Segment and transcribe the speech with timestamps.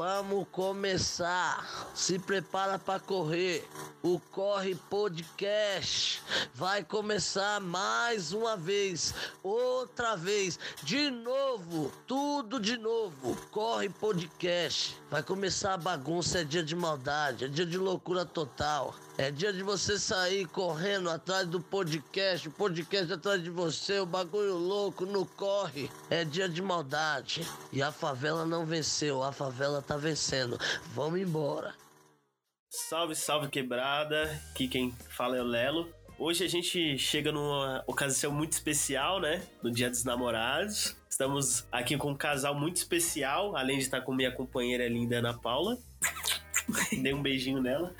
[0.00, 1.90] vamos começar.
[1.94, 3.68] Se prepara para correr.
[4.02, 6.22] O Corre Podcast
[6.54, 13.36] vai começar mais uma vez, outra vez, de novo, tudo de novo.
[13.50, 14.99] Corre Podcast.
[15.10, 18.94] Vai começar a bagunça, é dia de maldade, é dia de loucura total.
[19.18, 24.06] É dia de você sair correndo atrás do podcast, o podcast atrás de você, o
[24.06, 25.90] bagulho louco, no corre.
[26.08, 27.44] É dia de maldade.
[27.72, 30.56] E a favela não venceu, a favela tá vencendo.
[30.94, 31.74] Vamos embora.
[32.70, 34.30] Salve, salve quebrada.
[34.52, 35.92] Aqui quem fala é o Lelo.
[36.20, 39.42] Hoje a gente chega numa ocasião muito especial, né?
[39.60, 40.99] No Dia dos Namorados.
[41.10, 45.36] Estamos aqui com um casal muito especial, além de estar com minha companheira linda Ana
[45.36, 45.76] Paula.
[47.02, 47.92] Dei um beijinho nela.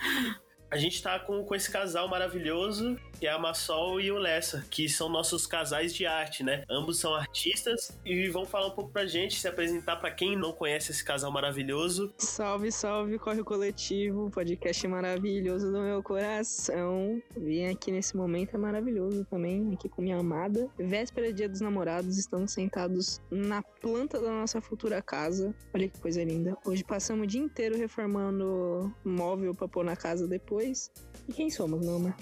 [0.71, 4.65] A gente tá com, com esse casal maravilhoso, que é a Massol e o Lessa,
[4.71, 6.65] que são nossos casais de arte, né?
[6.71, 10.53] Ambos são artistas e vão falar um pouco pra gente, se apresentar para quem não
[10.53, 12.15] conhece esse casal maravilhoso.
[12.17, 17.23] Salve, salve, Corre o Coletivo, podcast maravilhoso do meu coração.
[17.37, 20.71] Vim aqui nesse momento, é maravilhoso também, aqui com minha amada.
[20.79, 25.55] Véspera dia dos namorados, estamos sentados na planta da nossa futura casa.
[25.75, 26.57] Olha que coisa linda.
[26.65, 30.91] Hoje passamos o dia inteiro reformando móvel pra pôr na casa depois.
[31.29, 32.15] E quem somos, meu amor?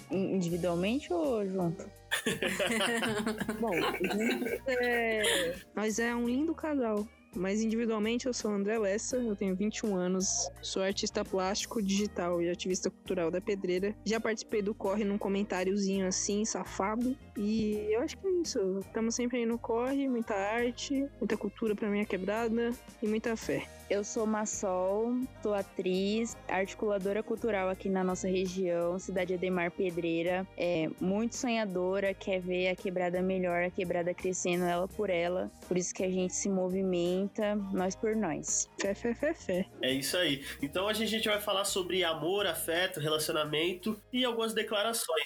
[0.89, 1.91] Individualmente ou junto?
[3.61, 3.75] Bom,
[4.67, 5.55] é...
[5.75, 7.07] nós é um lindo casal.
[7.37, 12.49] Mas individualmente eu sou André Lessa, eu tenho 21 anos, sou artista plástico, digital e
[12.49, 13.95] ativista cultural da Pedreira.
[14.03, 17.15] Já participei do Corre num comentáriozinho assim, safado.
[17.37, 18.79] E eu acho que é isso.
[18.81, 23.69] Estamos sempre aí no Corre, muita arte, muita cultura pra minha quebrada e muita fé.
[23.91, 30.47] Eu sou Massol, sou atriz, articuladora cultural aqui na nossa região, cidade Ademar Pedreira.
[30.59, 35.51] É muito sonhadora, quer ver a quebrada melhor, a quebrada crescendo ela por ela.
[35.67, 38.69] Por isso que a gente se movimenta, nós por nós.
[38.79, 39.67] Fé, fé, fé, fé.
[39.81, 40.45] É isso aí.
[40.61, 45.25] Então hoje a gente vai falar sobre amor, afeto, relacionamento e algumas declarações.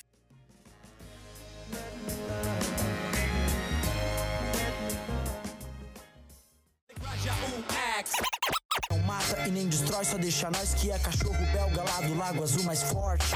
[7.50, 8.41] Não
[9.12, 12.64] mata e nem destrói, só deixa nós que é cachorro belga lá do Lago Azul
[12.64, 13.26] mais forte.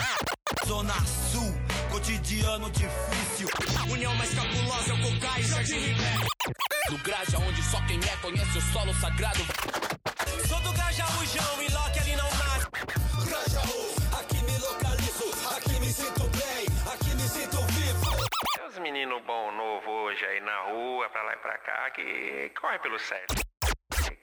[0.66, 0.94] Zona
[1.30, 1.52] Sul,
[1.90, 3.48] cotidiano difícil.
[3.90, 6.26] União mais cabulosa é o Cocai e Jardim Ribeiro.
[6.88, 9.44] Do Graja, onde só quem é conhece o solo sagrado.
[10.48, 12.66] Sou do Grajaújão e Loki ali não nasce.
[13.28, 13.80] Grajaú,
[14.18, 18.26] aqui me localizo, aqui me sinto bem, aqui me sinto vivo.
[18.54, 22.50] Tem uns meninos bom novo hoje aí na rua, pra lá e pra cá, que
[22.60, 23.26] corre pelo sério.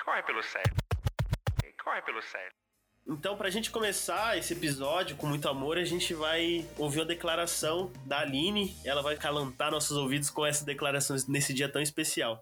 [0.03, 0.92] Corre pelo sério.
[1.83, 2.53] Corre pelo sério.
[3.05, 7.91] Então, pra gente começar esse episódio com muito amor, a gente vai ouvir uma declaração
[8.05, 8.73] da Aline.
[8.85, 12.41] Ela vai calantar nossos ouvidos com essa declaração nesse dia tão especial.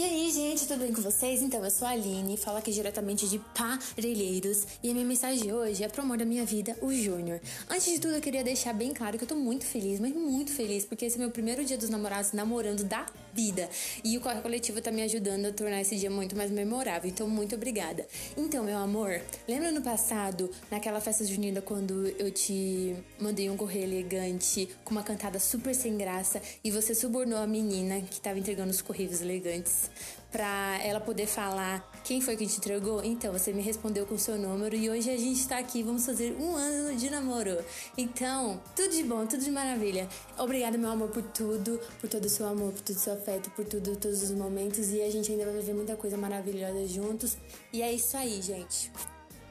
[0.00, 1.42] E aí, gente, tudo bem com vocês?
[1.42, 5.52] Então, eu sou a Aline, falo aqui diretamente de Parelheiros e a minha mensagem de
[5.52, 7.38] hoje é pro amor da minha vida, o Júnior.
[7.68, 10.52] Antes de tudo, eu queria deixar bem claro que eu tô muito feliz, mas muito
[10.52, 13.68] feliz, porque esse é meu primeiro dia dos namorados namorando da vida.
[14.02, 17.28] E o Corre Coletivo tá me ajudando a tornar esse dia muito mais memorável, então
[17.28, 18.06] muito obrigada.
[18.38, 23.84] Então, meu amor, lembra no passado, naquela festa junina, quando eu te mandei um correio
[23.84, 28.70] elegante com uma cantada super sem graça e você subornou a menina que tava entregando
[28.70, 29.89] os correios elegantes?
[30.30, 33.04] Pra ela poder falar quem foi que te entregou?
[33.04, 36.04] Então, você me respondeu com o seu número e hoje a gente tá aqui, vamos
[36.04, 37.58] fazer um ano de namoro.
[37.96, 40.08] Então, tudo de bom, tudo de maravilha.
[40.38, 43.50] Obrigada, meu amor, por tudo, por todo o seu amor, por todo o seu afeto,
[43.50, 47.36] por tudo, todos os momentos e a gente ainda vai viver muita coisa maravilhosa juntos.
[47.72, 48.90] E é isso aí, gente.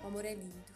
[0.03, 0.68] O amor é lindo.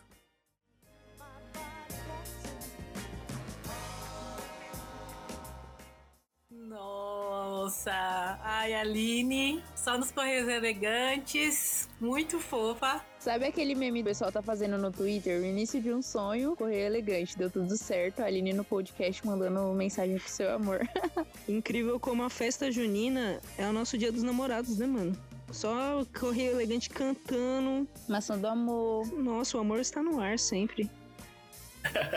[7.53, 8.39] Nossa!
[8.41, 12.99] Ai, Aline, só nos correios elegantes, muito fofa.
[13.19, 15.39] Sabe aquele meme que o pessoal tá fazendo no Twitter?
[15.39, 18.21] O início de um sonho, correio elegante, deu tudo certo.
[18.21, 20.79] A Aline no podcast mandando mensagem pro seu amor.
[21.47, 25.15] Incrível como a festa junina é o nosso dia dos namorados, né, mano?
[25.51, 27.87] Só correio elegante cantando.
[28.09, 29.05] Maçã do amor.
[29.13, 30.89] Nossa, o amor está no ar sempre.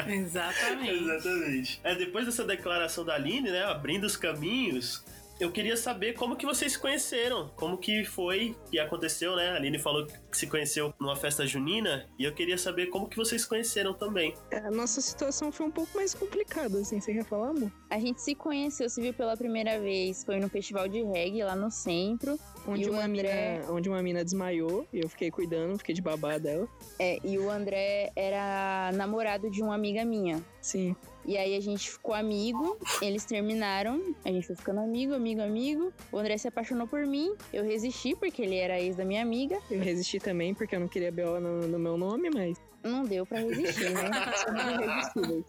[0.07, 1.05] Exatamente.
[1.05, 1.81] Exatamente.
[1.85, 5.05] É, depois dessa declaração da Aline, né, abrindo os caminhos,
[5.39, 9.51] eu queria saber como que vocês se conheceram, como que foi que aconteceu, né?
[9.51, 13.17] A Aline falou que se conheceu numa festa junina e eu queria saber como que
[13.17, 14.35] vocês se conheceram também.
[14.53, 17.71] A nossa situação foi um pouco mais complicada, assim, você quer falar, amor?
[17.91, 21.55] A gente se conheceu, se viu pela primeira vez, foi no festival de reggae lá
[21.55, 22.39] no centro.
[22.67, 26.03] Onde E uma, André- mina, onde uma mina desmaiou e eu fiquei cuidando, fiquei de
[26.03, 26.67] babá dela.
[26.99, 30.43] É, e o André era namorado de uma amiga minha.
[30.61, 30.97] Sim.
[31.27, 35.93] E aí a gente ficou amigo, eles terminaram, a gente foi ficando amigo, amigo, amigo.
[36.13, 39.59] O André se apaixonou por mim, eu resisti porque ele era ex da minha amiga.
[39.69, 42.57] Eu resisti também porque eu não queria BO no, no meu nome, mas.
[42.85, 44.09] Não deu pra resistir, né?
[45.13, 45.45] Somos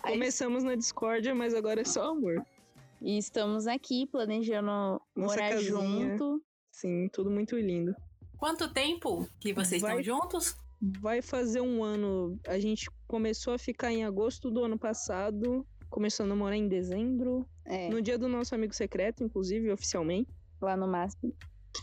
[0.00, 2.44] Começamos na discórdia, mas agora é só amor.
[3.00, 5.70] E estamos aqui planejando morar casinha.
[6.16, 6.42] junto.
[6.70, 7.94] Sim, tudo muito lindo.
[8.38, 10.56] Quanto tempo que vocês Vai- estão juntos?
[11.00, 12.38] Vai fazer um ano.
[12.46, 15.66] A gente começou a ficar em agosto do ano passado.
[15.88, 17.44] Começou a namorar em dezembro.
[17.66, 20.32] É, No dia do nosso amigo secreto, inclusive, oficialmente.
[20.62, 21.34] lá no máximo.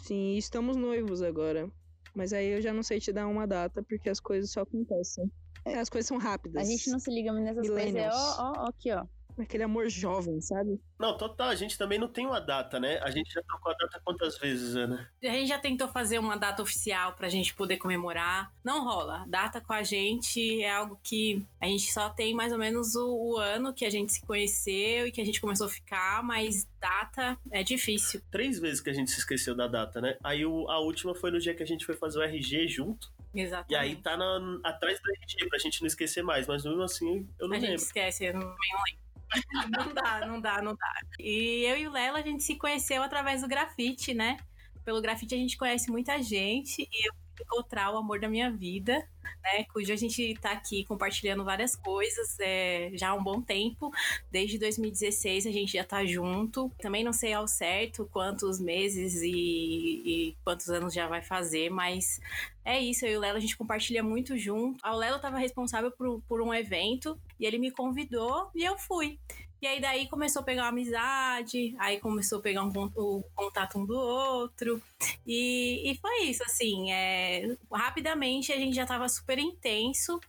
[0.04, 1.70] Sim, e estamos noivos agora.
[2.16, 5.30] Mas aí eu já não sei te dar uma data, porque as coisas só acontecem.
[5.66, 6.66] É, as coisas são rápidas.
[6.66, 7.96] A gente não se liga muito nessas coisas.
[7.96, 9.06] É, ó, ó, ó, aqui, ó.
[9.40, 10.80] Aquele amor jovem, sabe?
[11.00, 13.00] Não, total, a gente também não tem uma data, né?
[13.04, 15.10] A gente já trocou a data quantas vezes, Ana?
[15.24, 18.52] A gente já tentou fazer uma data oficial pra gente poder comemorar.
[18.64, 19.24] Não rola.
[19.28, 23.08] Data com a gente é algo que a gente só tem mais ou menos o,
[23.34, 26.68] o ano que a gente se conheceu e que a gente começou a ficar, mas
[26.80, 28.22] data é difícil.
[28.32, 30.18] Três vezes que a gente se esqueceu da data, né?
[30.24, 33.12] Aí o- a última foi no dia que a gente foi fazer o RG junto.
[33.36, 33.72] Exatamente.
[33.72, 36.48] E aí tá na- atrás do RG, pra gente não esquecer mais.
[36.48, 37.84] Mas mesmo assim, eu não a gente lembro.
[37.86, 38.54] esquece, eu não, eu não
[38.88, 39.07] lembro.
[39.70, 40.94] não dá, não dá, não dá.
[41.20, 44.38] E eu e o Lela, a gente se conheceu através do grafite, né?
[44.86, 47.14] Pelo grafite a gente conhece muita gente e eu
[47.44, 49.08] encontrar o amor da minha vida,
[49.44, 49.64] né?
[49.74, 53.92] Cujo a gente tá aqui compartilhando várias coisas é, já há um bom tempo.
[54.32, 56.72] Desde 2016 a gente já tá junto.
[56.80, 62.20] Também não sei ao certo quantos meses e, e quantos anos já vai fazer, mas
[62.64, 64.86] é isso, eu e o Lelo a gente compartilha muito junto.
[64.86, 69.20] O Lelo tava responsável por, por um evento e ele me convidou e eu fui.
[69.62, 73.78] E aí daí começou a pegar uma amizade, aí começou a pegar um, o contato
[73.80, 74.82] um do outro.
[75.26, 80.20] E, e foi isso, assim, é, rapidamente a gente já tava super intenso.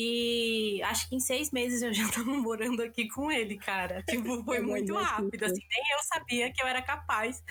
[0.00, 4.02] E acho que em seis meses eu já tava morando aqui com ele, cara.
[4.04, 5.46] Tipo, foi É muito verdade, rápido, foi.
[5.46, 7.42] assim, nem eu sabia que eu era capaz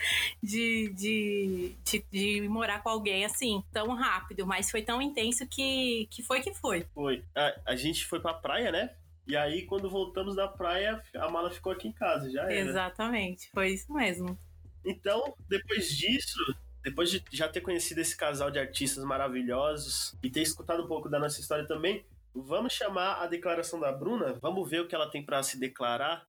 [0.41, 6.07] de, de, de, de morar com alguém assim, tão rápido, mas foi tão intenso que,
[6.09, 6.87] que foi que foi.
[6.93, 7.23] Foi.
[7.35, 8.95] A, a gente foi pra praia, né?
[9.27, 12.53] E aí, quando voltamos da praia, a mala ficou aqui em casa, já era.
[12.53, 14.37] Exatamente, foi isso mesmo.
[14.85, 16.39] Então, depois disso,
[16.81, 21.09] depois de já ter conhecido esse casal de artistas maravilhosos e ter escutado um pouco
[21.09, 24.37] da nossa história também, vamos chamar a declaração da Bruna?
[24.41, 26.25] Vamos ver o que ela tem pra se declarar?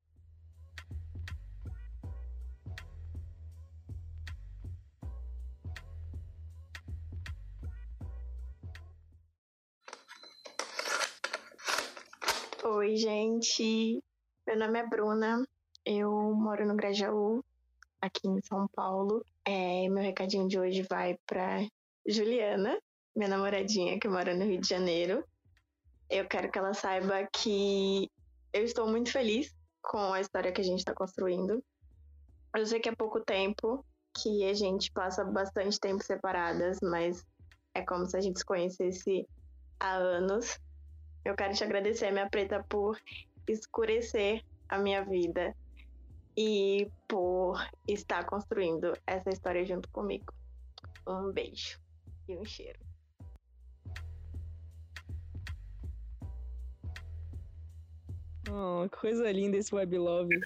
[12.70, 14.04] Oi, gente.
[14.46, 15.42] Meu nome é Bruna.
[15.86, 17.42] Eu moro no Grajaú,
[17.98, 19.24] aqui em São Paulo.
[19.42, 21.66] É, meu recadinho de hoje vai para
[22.06, 22.78] Juliana,
[23.16, 25.24] minha namoradinha que mora no Rio de Janeiro.
[26.10, 28.10] Eu quero que ela saiba que
[28.52, 29.50] eu estou muito feliz
[29.80, 31.64] com a história que a gente está construindo.
[32.54, 33.82] Eu sei que é pouco tempo,
[34.14, 37.24] que a gente passa bastante tempo separadas, mas
[37.72, 39.26] é como se a gente se conhecesse
[39.80, 40.60] há anos.
[41.24, 42.98] Eu quero te agradecer, minha preta, por
[43.46, 45.54] escurecer a minha vida
[46.36, 50.32] e por estar construindo essa história junto comigo.
[51.06, 51.80] Um beijo
[52.28, 52.78] e um cheiro.
[58.50, 60.40] Oh, que coisa linda esse web love.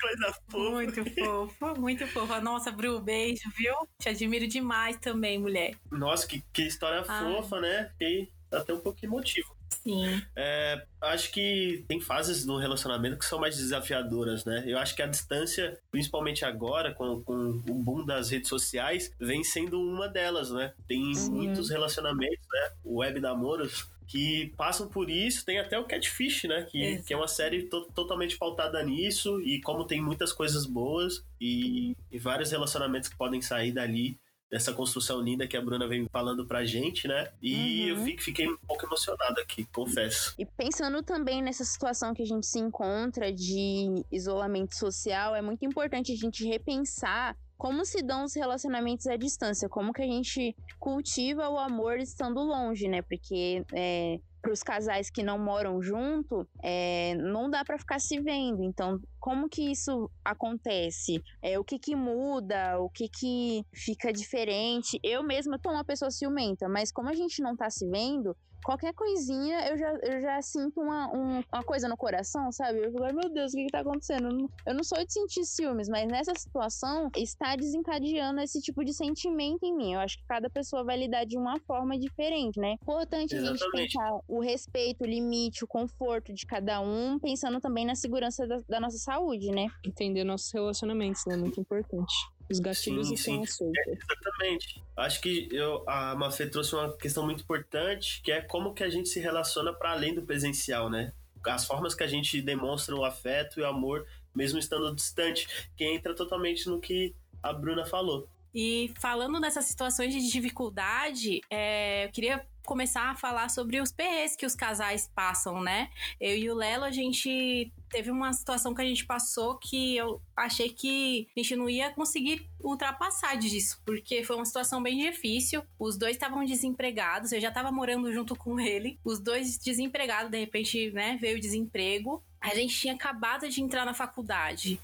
[0.00, 0.70] Coisa fofa.
[0.70, 2.40] Muito fofa, muito fofa.
[2.40, 3.74] Nossa, Bru, beijo, viu?
[3.98, 5.74] Te admiro demais também, mulher.
[5.90, 7.34] Nossa, que, que história Ai.
[7.34, 7.88] fofa, né?
[7.92, 9.57] Fiquei até um pouco emotivo.
[9.82, 10.20] Sim.
[10.36, 14.64] É, acho que tem fases no relacionamento que são mais desafiadoras, né?
[14.66, 19.42] Eu acho que a distância, principalmente agora, com, com o boom das redes sociais, vem
[19.44, 20.72] sendo uma delas, né?
[20.86, 22.70] Tem muitos relacionamentos, né?
[22.84, 25.44] Web namoros que passam por isso.
[25.44, 26.66] Tem até o Catfish, né?
[26.70, 29.40] Que, que é uma série to- totalmente pautada nisso.
[29.42, 34.18] E como tem muitas coisas boas e, e vários relacionamentos que podem sair dali.
[34.50, 37.30] Dessa construção linda que a Bruna vem falando pra gente, né?
[37.42, 38.04] E eu Uhum.
[38.06, 40.34] fi- fiquei um pouco emocionado aqui, confesso.
[40.38, 45.66] E pensando também nessa situação que a gente se encontra de isolamento social, é muito
[45.66, 50.56] importante a gente repensar como se dão os relacionamentos à distância, como que a gente
[50.78, 53.02] cultiva o amor estando longe, né?
[53.02, 58.18] Porque é, para os casais que não moram junto, é, não dá para ficar se
[58.18, 58.62] vendo.
[58.62, 61.22] Então, como que isso acontece?
[61.42, 62.78] É, o que que muda?
[62.78, 64.98] O que que fica diferente?
[65.02, 68.92] Eu mesma tô uma pessoa ciumenta, mas como a gente não tá se vendo, qualquer
[68.94, 72.78] coisinha eu já, eu já sinto uma, um- uma coisa no coração, sabe?
[72.80, 74.50] Eu fico, "Ai, meu Deus, o que, que tá acontecendo?
[74.66, 79.64] Eu não, sou de sentir ciúmes, mas nessa situação está desencadeando esse tipo de sentimento
[79.64, 79.94] em mim.
[79.94, 82.74] Eu acho que cada pessoa vai lidar de uma forma diferente, né?
[82.82, 83.92] Importante a gente Exatamente.
[83.92, 88.58] pensar o respeito, o limite, o conforto de cada um, pensando também na segurança da,
[88.68, 89.66] da nossa saúde, né?
[89.84, 91.36] Entender nossos relacionamentos, né?
[91.36, 92.14] Muito importante.
[92.50, 93.46] Os gatilhos Sim, estão sim.
[93.46, 93.78] soltos.
[93.86, 94.82] É, exatamente.
[94.96, 98.88] Acho que eu, a Mafê trouxe uma questão muito importante, que é como que a
[98.88, 101.12] gente se relaciona para além do presencial, né?
[101.44, 105.84] As formas que a gente demonstra o afeto e o amor, mesmo estando distante, que
[105.84, 108.28] entra totalmente no que a Bruna falou.
[108.54, 114.36] E falando nessas situações de dificuldade, é, eu queria começar a falar sobre os perres
[114.36, 115.88] que os casais passam, né?
[116.20, 120.20] Eu e o Lelo, a gente teve uma situação que a gente passou que eu
[120.36, 125.62] achei que a gente não ia conseguir ultrapassar disso, porque foi uma situação bem difícil.
[125.78, 130.38] Os dois estavam desempregados, eu já estava morando junto com ele, os dois desempregados, de
[130.38, 132.22] repente, né, veio o desemprego.
[132.38, 134.78] A gente tinha acabado de entrar na faculdade.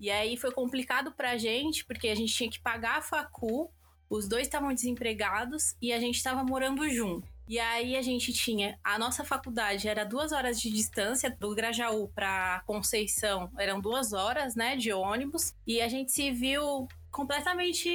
[0.00, 3.70] E aí foi complicado pra gente, porque a gente tinha que pagar a facu,
[4.08, 7.26] os dois estavam desempregados e a gente estava morando junto.
[7.48, 12.08] E aí a gente tinha a nossa faculdade era duas horas de distância do Grajaú
[12.14, 15.54] para Conceição eram duas horas, né, de ônibus.
[15.66, 17.88] E a gente se viu completamente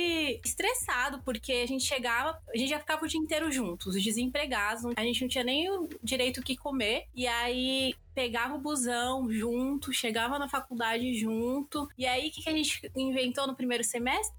[0.44, 4.84] estressado porque a gente chegava, a gente já ficava o dia inteiro juntos, os desempregados,
[4.96, 7.06] a gente não tinha nem o direito o que comer.
[7.14, 11.88] E aí pegava o busão junto, chegava na faculdade junto.
[11.96, 14.36] E aí o que a gente inventou no primeiro semestre?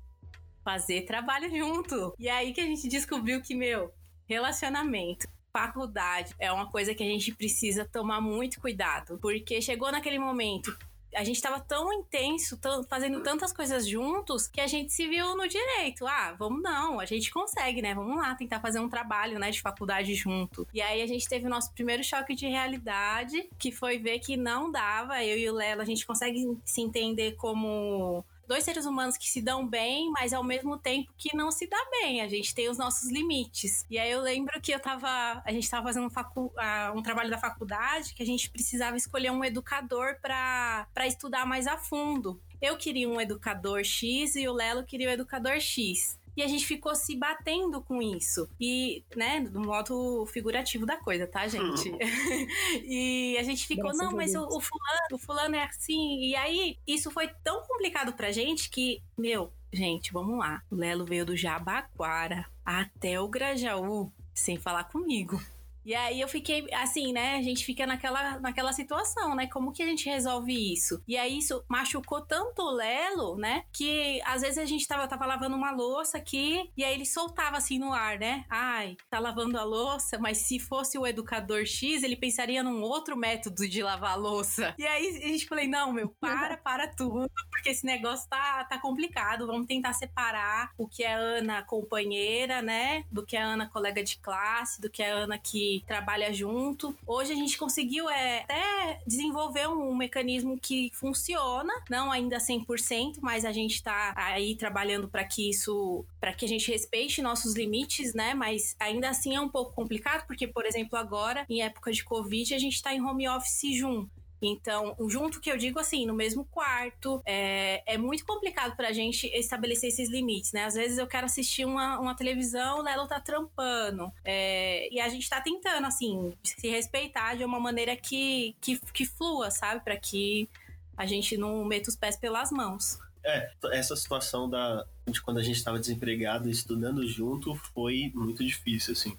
[0.64, 2.14] Fazer trabalho junto.
[2.18, 3.92] E aí que a gente descobriu que, meu,
[4.26, 5.28] relacionamento.
[5.52, 10.76] Faculdade é uma coisa que a gente precisa tomar muito cuidado, porque chegou naquele momento
[11.14, 15.48] a gente tava tão intenso, fazendo tantas coisas juntos, que a gente se viu no
[15.48, 16.06] direito.
[16.06, 17.94] Ah, vamos não, a gente consegue, né?
[17.94, 20.66] Vamos lá tentar fazer um trabalho, né, de faculdade junto.
[20.74, 24.36] E aí a gente teve o nosso primeiro choque de realidade, que foi ver que
[24.36, 25.24] não dava.
[25.24, 29.40] Eu e o Lela, a gente consegue se entender como dois seres humanos que se
[29.40, 32.20] dão bem, mas ao mesmo tempo que não se dá bem.
[32.20, 33.84] A gente tem os nossos limites.
[33.90, 35.42] E aí eu lembro que eu tava.
[35.44, 38.96] A gente tava fazendo um, facu- ah, um trabalho da faculdade que a gente precisava
[38.96, 42.40] escolher um educador para estudar mais a fundo.
[42.60, 46.18] Eu queria um educador X e o Lelo queria o educador X.
[46.36, 48.48] E a gente ficou se batendo com isso.
[48.60, 51.92] E, né, do modo figurativo da coisa, tá, gente?
[52.84, 56.20] e a gente ficou, Graças não, mas o, o fulano, o fulano é assim.
[56.20, 60.62] E aí, isso foi tão complicado pra gente que, meu, gente, vamos lá.
[60.70, 65.40] O Lelo veio do Jabaquara até o Grajaú sem falar comigo.
[65.84, 67.36] E aí eu fiquei assim, né?
[67.36, 69.46] A gente fica naquela, naquela situação, né?
[69.46, 71.02] Como que a gente resolve isso?
[71.06, 73.64] E aí isso machucou tanto o Lelo, né?
[73.72, 77.56] Que às vezes a gente tava, tava lavando uma louça aqui e aí ele soltava
[77.56, 78.44] assim no ar, né?
[78.48, 83.16] Ai, tá lavando a louça, mas se fosse o educador X, ele pensaria num outro
[83.16, 84.74] método de lavar a louça.
[84.78, 88.78] E aí a gente falei, não, meu, para, para tudo, porque esse negócio tá, tá
[88.78, 89.46] complicado.
[89.46, 93.04] Vamos tentar separar o que é Ana companheira, né?
[93.10, 96.94] Do que é Ana colega de classe, do que é Ana que trabalha junto.
[97.06, 103.44] Hoje a gente conseguiu é, até desenvolver um, mecanismo que funciona, não ainda 100%, mas
[103.44, 108.14] a gente tá aí trabalhando para que isso, para que a gente respeite nossos limites,
[108.14, 108.34] né?
[108.34, 112.54] Mas ainda assim é um pouco complicado, porque, por exemplo, agora, em época de Covid,
[112.54, 114.23] a gente tá em home office junto.
[114.48, 119.26] Então, junto que eu digo assim, no mesmo quarto, é, é muito complicado pra gente
[119.28, 120.64] estabelecer esses limites, né?
[120.64, 124.12] Às vezes eu quero assistir uma, uma televisão, o Lelo tá trampando.
[124.24, 129.04] é, e a gente tá tentando, assim, se respeitar de uma maneira que, que, que
[129.04, 129.82] flua, sabe?
[129.82, 130.48] Pra que
[130.96, 132.98] a gente não meta os pés pelas mãos.
[133.24, 138.92] É, essa situação da, de quando a gente estava desempregado estudando junto foi muito difícil,
[138.92, 139.16] assim.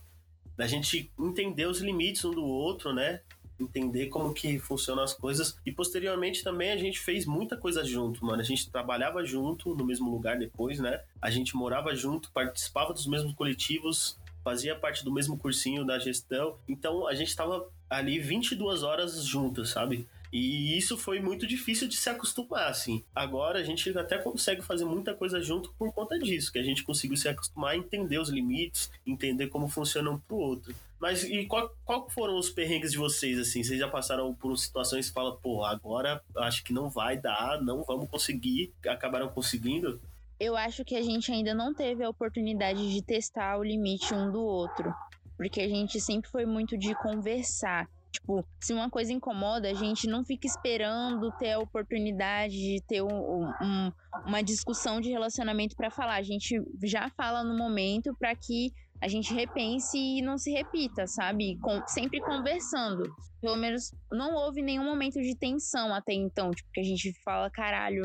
[0.55, 3.21] Da gente entender os limites um do outro, né?
[3.59, 5.57] Entender como que funcionam as coisas.
[5.65, 8.41] E posteriormente também a gente fez muita coisa junto, mano.
[8.41, 11.01] A gente trabalhava junto no mesmo lugar depois, né?
[11.21, 16.57] A gente morava junto, participava dos mesmos coletivos, fazia parte do mesmo cursinho da gestão.
[16.67, 20.07] Então a gente tava ali 22 horas juntos, sabe?
[20.31, 23.03] E isso foi muito difícil de se acostumar, assim.
[23.15, 26.83] Agora a gente até consegue fazer muita coisa junto por conta disso, que a gente
[26.83, 30.75] conseguiu se acostumar a entender os limites, entender como funciona um pro outro.
[30.99, 33.63] Mas e qual, qual foram os perrengues de vocês, assim?
[33.63, 37.83] Vocês já passaram por situações que falam, pô, agora acho que não vai dar, não
[37.83, 39.99] vamos conseguir, acabaram conseguindo?
[40.39, 44.31] Eu acho que a gente ainda não teve a oportunidade de testar o limite um
[44.31, 44.93] do outro.
[45.37, 47.89] Porque a gente sempre foi muito de conversar.
[48.11, 53.01] Tipo, se uma coisa incomoda, a gente não fica esperando ter a oportunidade de ter
[53.01, 53.91] um, um,
[54.25, 56.15] uma discussão de relacionamento para falar.
[56.15, 61.05] A gente já fala no momento para que a gente repense e não se repita,
[61.07, 61.57] sabe?
[61.61, 63.03] Com, sempre conversando.
[63.41, 67.49] Pelo menos não houve nenhum momento de tensão até então, tipo, que a gente fala,
[67.49, 68.03] caralho,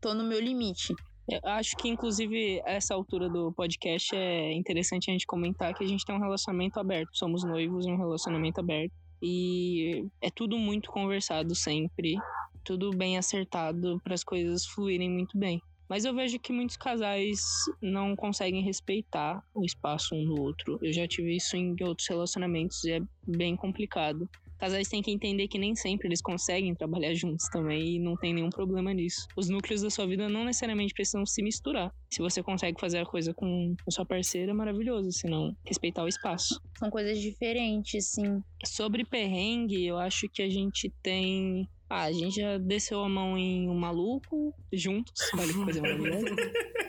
[0.00, 0.94] tô no meu limite.
[1.28, 5.86] Eu acho que, inclusive, essa altura do podcast é interessante a gente comentar que a
[5.86, 7.10] gente tem um relacionamento aberto.
[7.16, 8.92] Somos noivos em um relacionamento aberto.
[9.22, 12.16] E é tudo muito conversado sempre.
[12.64, 15.62] Tudo bem acertado para as coisas fluírem muito bem.
[15.90, 17.40] Mas eu vejo que muitos casais
[17.82, 20.78] não conseguem respeitar o espaço um do outro.
[20.80, 24.30] Eu já tive isso em outros relacionamentos e é bem complicado.
[24.56, 28.32] Casais têm que entender que nem sempre eles conseguem trabalhar juntos também e não tem
[28.32, 29.26] nenhum problema nisso.
[29.36, 31.90] Os núcleos da sua vida não necessariamente precisam se misturar.
[32.12, 36.08] Se você consegue fazer a coisa com a sua parceira, é maravilhoso, senão respeitar o
[36.08, 36.60] espaço.
[36.78, 38.40] São coisas diferentes, sim.
[38.64, 43.36] Sobre perrengue, eu acho que a gente tem ah, a gente já desceu a mão
[43.36, 45.12] em um maluco juntos.
[45.34, 46.24] Olha que coisa maravilhosa.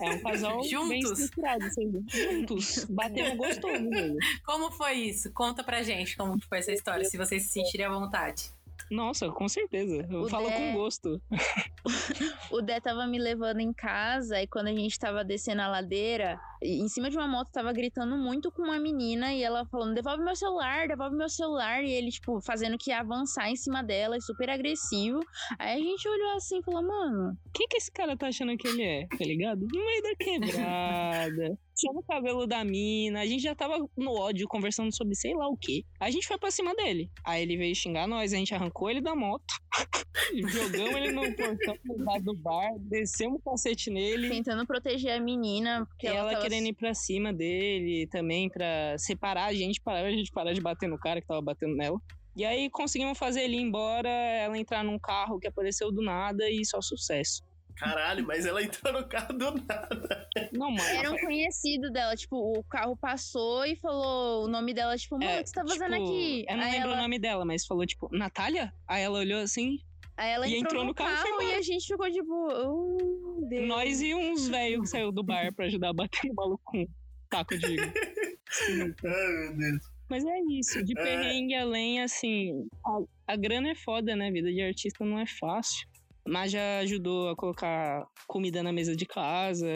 [0.00, 0.88] É um casal Juntos?
[0.88, 2.84] bem estruturado, assim, juntos.
[2.88, 4.16] Batendo gostoso, velho.
[4.44, 5.30] Como foi isso?
[5.32, 8.50] Conta pra gente como foi essa história, se vocês se sentirem à vontade.
[8.90, 10.06] Nossa, com certeza.
[10.10, 11.20] Eu O falo Dé- com gosto.
[12.50, 16.38] O Dé tava me levando em casa e quando a gente tava descendo a ladeira,
[16.62, 20.22] em cima de uma moto tava gritando muito com uma menina e ela falando: devolve
[20.22, 21.82] meu celular, devolve meu celular.
[21.84, 25.20] E ele, tipo, fazendo que ia avançar em cima dela, e super agressivo.
[25.58, 28.68] Aí a gente olhou assim e falou: mano, Quem que esse cara tá achando que
[28.68, 29.06] ele é?
[29.06, 29.66] Tá ligado?
[29.72, 31.58] No meio da quebrada.
[31.80, 33.20] Chama o cabelo da mina.
[33.20, 35.84] A gente já tava no ódio conversando sobre sei lá o quê.
[36.00, 37.08] A gente foi pra cima dele.
[37.24, 39.44] Aí ele veio xingar nós, a gente arrancou ele da moto.
[40.34, 44.28] Jogamos ele no portão do bar do bar, descemos o cacete nele.
[44.28, 48.48] tentando proteger a menina, porque E ela, ela tava querendo ir pra cima dele também,
[48.48, 51.76] pra separar a gente, para a gente parar de bater no cara que tava batendo
[51.76, 52.00] nela.
[52.34, 56.48] E aí conseguimos fazer ele ir embora, ela entrar num carro que apareceu do nada
[56.50, 57.42] e só sucesso.
[57.78, 60.28] Caralho, mas ela entrou no carro do nada.
[60.52, 60.88] Não, mano.
[60.88, 65.40] Era um conhecido dela, tipo, o carro passou e falou o nome dela, tipo, mano,
[65.40, 66.44] o que você tá fazendo tipo, aqui?
[66.48, 68.72] Eu não Aí lembro ela, o nome dela, mas falou, tipo, Natália?
[68.86, 69.78] Aí ela olhou assim,
[70.16, 71.58] aí ela e entrou, entrou no, no carro e carro e embora.
[71.58, 73.68] a gente ficou tipo, oh, Deus.
[73.68, 76.78] nós e uns velhos que saiu do bar pra ajudar a bater no maluco com
[76.82, 76.88] um
[77.30, 77.76] taco de.
[78.64, 79.82] Ai, meu Deus.
[80.08, 81.02] Mas é isso, de É.
[81.02, 84.30] perrengue além, assim, a, a grana é foda, né?
[84.30, 85.86] Vida de artista não é fácil.
[86.26, 89.66] Mas já ajudou a colocar comida na mesa de casa.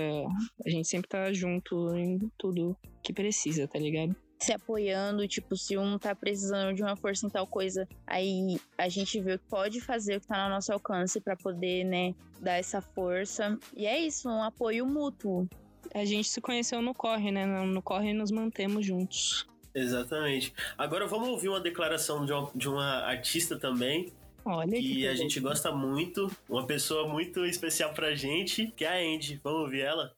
[0.65, 4.15] A gente sempre tá junto em tudo que precisa, tá ligado?
[4.43, 8.89] se apoiando, tipo, se um tá precisando de uma força em tal coisa, aí a
[8.89, 12.13] gente vê o que pode fazer, o que tá no nosso alcance pra poder, né,
[12.41, 13.57] dar essa força.
[13.77, 15.49] E é isso, um apoio mútuo.
[15.95, 17.47] A gente se conheceu no corre, né?
[17.47, 19.47] No no corre nos mantemos juntos.
[19.75, 20.53] Exatamente.
[20.77, 24.13] Agora vamos ouvir uma declaração de uma, de uma artista também.
[24.45, 29.15] Olha que a gente gosta muito, uma pessoa muito especial pra gente, que é a
[29.15, 29.41] Andy.
[29.43, 30.13] Vamos ouvir ela?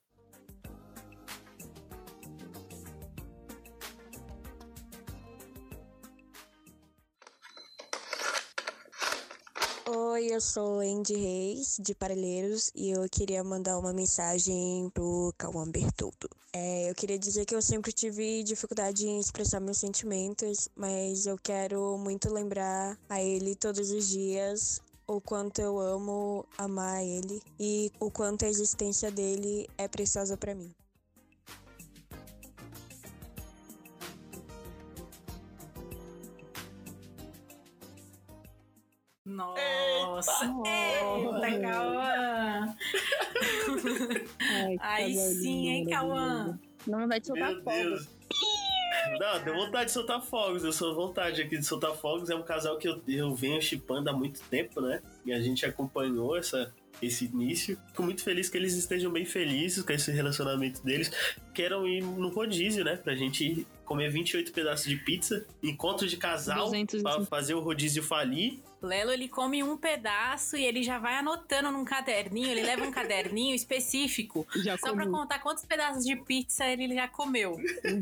[10.14, 15.68] Oi, eu sou Andy Reis, de Parelheiros, e eu queria mandar uma mensagem pro Cauã
[15.68, 16.30] Bertoldo.
[16.52, 21.36] É, eu queria dizer que eu sempre tive dificuldade em expressar meus sentimentos, mas eu
[21.36, 27.90] quero muito lembrar a ele todos os dias o quanto eu amo amar ele e
[27.98, 30.72] o quanto a existência dele é preciosa pra mim.
[39.24, 40.44] Nossa!
[40.66, 42.76] Eita, Cauã!
[44.80, 46.58] Aí sim, hein, Cauã?
[46.86, 48.08] Não vai te soltar Deus.
[49.18, 50.62] Não, deu vontade de soltar fogos.
[50.62, 52.28] Eu sou vontade aqui de soltar fogos.
[52.28, 55.02] É um casal que eu, eu venho chipando há muito tempo, né?
[55.24, 57.78] E a gente acompanhou essa, esse início.
[57.88, 61.10] Fico muito feliz que eles estejam bem felizes com esse relacionamento deles.
[61.52, 62.96] Queiram ir no rodízio, né?
[62.96, 65.46] Pra gente comer 28 pedaços de pizza.
[65.62, 68.60] Encontro de casal 200 pra fazer o rodízio falir.
[68.82, 72.48] Lelo, ele come um pedaço e ele já vai anotando num caderninho.
[72.50, 75.16] Ele leva um caderninho específico Já só pra comi.
[75.16, 77.56] contar quantos pedaços de pizza ele já comeu.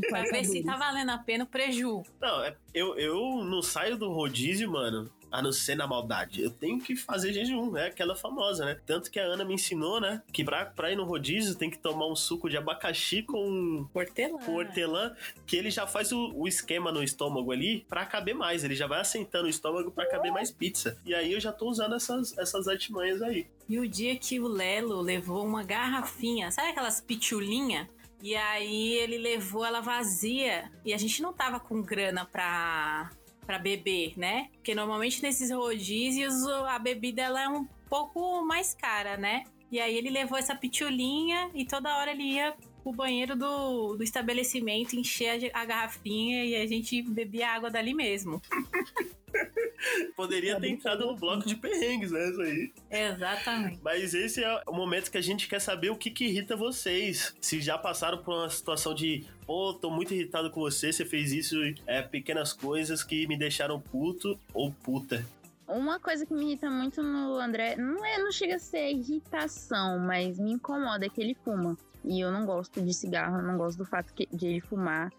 [0.09, 2.03] pra ver se tá valendo a pena o preju.
[2.21, 6.43] Não, é- eu, eu não saio do rodízio, mano, a não ser na maldade.
[6.43, 8.79] Eu tenho que fazer jejum, é aquela famosa, né?
[8.87, 10.23] Tanto que a Ana me ensinou, né?
[10.33, 14.39] Que pra, pra ir no rodízio tem que tomar um suco de abacaxi com, Hortelã.
[14.39, 15.17] com hortelã,
[15.47, 18.63] que ele já faz o, o esquema no estômago ali pra caber mais.
[18.63, 20.99] Ele já vai assentando o estômago pra caber mais pizza.
[21.05, 23.47] E aí eu já tô usando essas, essas artimanhas aí.
[23.69, 27.89] E o dia que o Lelo levou uma garrafinha, sabe aquelas pitulinha?
[28.23, 33.11] E aí ele levou ela vazia e a gente não tava com grana pra
[33.47, 34.49] para beber, né?
[34.55, 36.35] Porque normalmente nesses rodízios
[36.69, 39.45] a bebida ela é um pouco mais cara, né?
[39.71, 44.03] E aí ele levou essa pitulinha e toda hora ele ia pro banheiro do, do
[44.03, 48.43] estabelecimento, encher a, a garrafinha e a gente bebia água dali mesmo.
[50.15, 52.29] Poderia ter entrado no bloco de perrengues, né?
[52.29, 52.73] Isso aí.
[52.91, 53.81] Exatamente.
[53.83, 57.35] Mas esse é o momento que a gente quer saber o que, que irrita vocês.
[57.41, 61.33] Se já passaram por uma situação de, pô, tô muito irritado com você, você fez
[61.33, 65.25] isso, é pequenas coisas que me deixaram puto ou puta.
[65.67, 69.99] Uma coisa que me irrita muito no André, não é, não chega a ser irritação,
[69.99, 71.77] mas me incomoda é que ele fuma.
[72.05, 75.13] E eu não gosto de cigarro, eu não gosto do fato que- de ele fumar.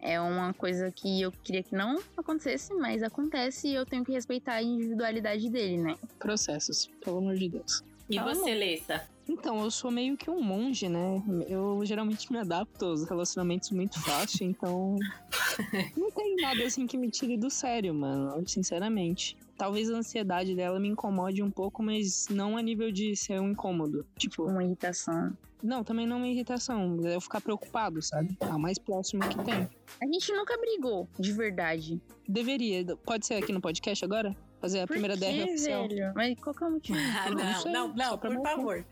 [0.00, 4.12] É uma coisa que eu queria que não acontecesse, mas acontece e eu tenho que
[4.12, 5.96] respeitar a individualidade dele, né?
[6.20, 7.82] Processos, pelo amor de Deus.
[8.08, 8.54] E Ah, você.
[8.54, 9.08] Lessa?
[9.28, 11.22] Então, eu sou meio que um monge, né?
[11.48, 14.96] Eu geralmente me adapto aos relacionamentos muito fácil, então.
[15.96, 19.36] não tem nada assim que me tire do sério, mano, sinceramente.
[19.58, 23.50] Talvez a ansiedade dela me incomode um pouco, mas não a nível de ser um
[23.50, 24.06] incômodo.
[24.16, 24.44] Tipo.
[24.44, 25.36] Uma irritação.
[25.62, 26.98] Não, também não é uma irritação.
[27.04, 28.36] É eu ficar preocupado, sabe?
[28.40, 29.68] É o mais próximo que tem.
[30.00, 32.00] A gente nunca brigou, de verdade.
[32.28, 32.84] Deveria.
[33.04, 34.36] Pode ser aqui no podcast agora?
[34.60, 35.88] Fazer a Por primeira quê, DR oficial.
[35.88, 36.12] velho?
[36.14, 36.98] Mas qual que é o motivo?
[37.18, 38.56] Ah, não não, sei, não, não, por marcar.
[38.56, 38.84] favor.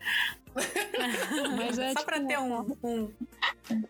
[1.56, 3.10] Mas é, Só tipo, pra ter um, um.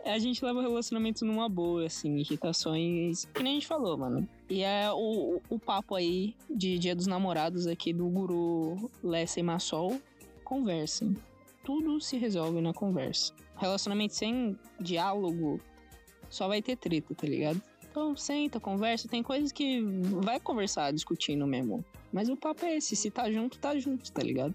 [0.05, 3.27] A gente leva o relacionamento numa boa, assim, irritações.
[3.27, 4.29] Que nem a gente falou, mano.
[4.49, 9.39] E é o, o, o papo aí de Dia dos Namorados aqui do guru Lessa
[9.39, 10.01] e Massol.
[10.45, 11.17] Conversem.
[11.67, 13.35] Tudo se resolve na conversa.
[13.57, 15.61] Relacionamento sem diálogo
[16.31, 17.61] só vai ter treta, tá ligado?
[17.91, 19.09] Então senta, conversa.
[19.09, 19.81] Tem coisas que
[20.23, 21.85] vai conversar discutindo mesmo.
[22.13, 24.55] Mas o papo é esse: se tá junto, tá junto, tá ligado?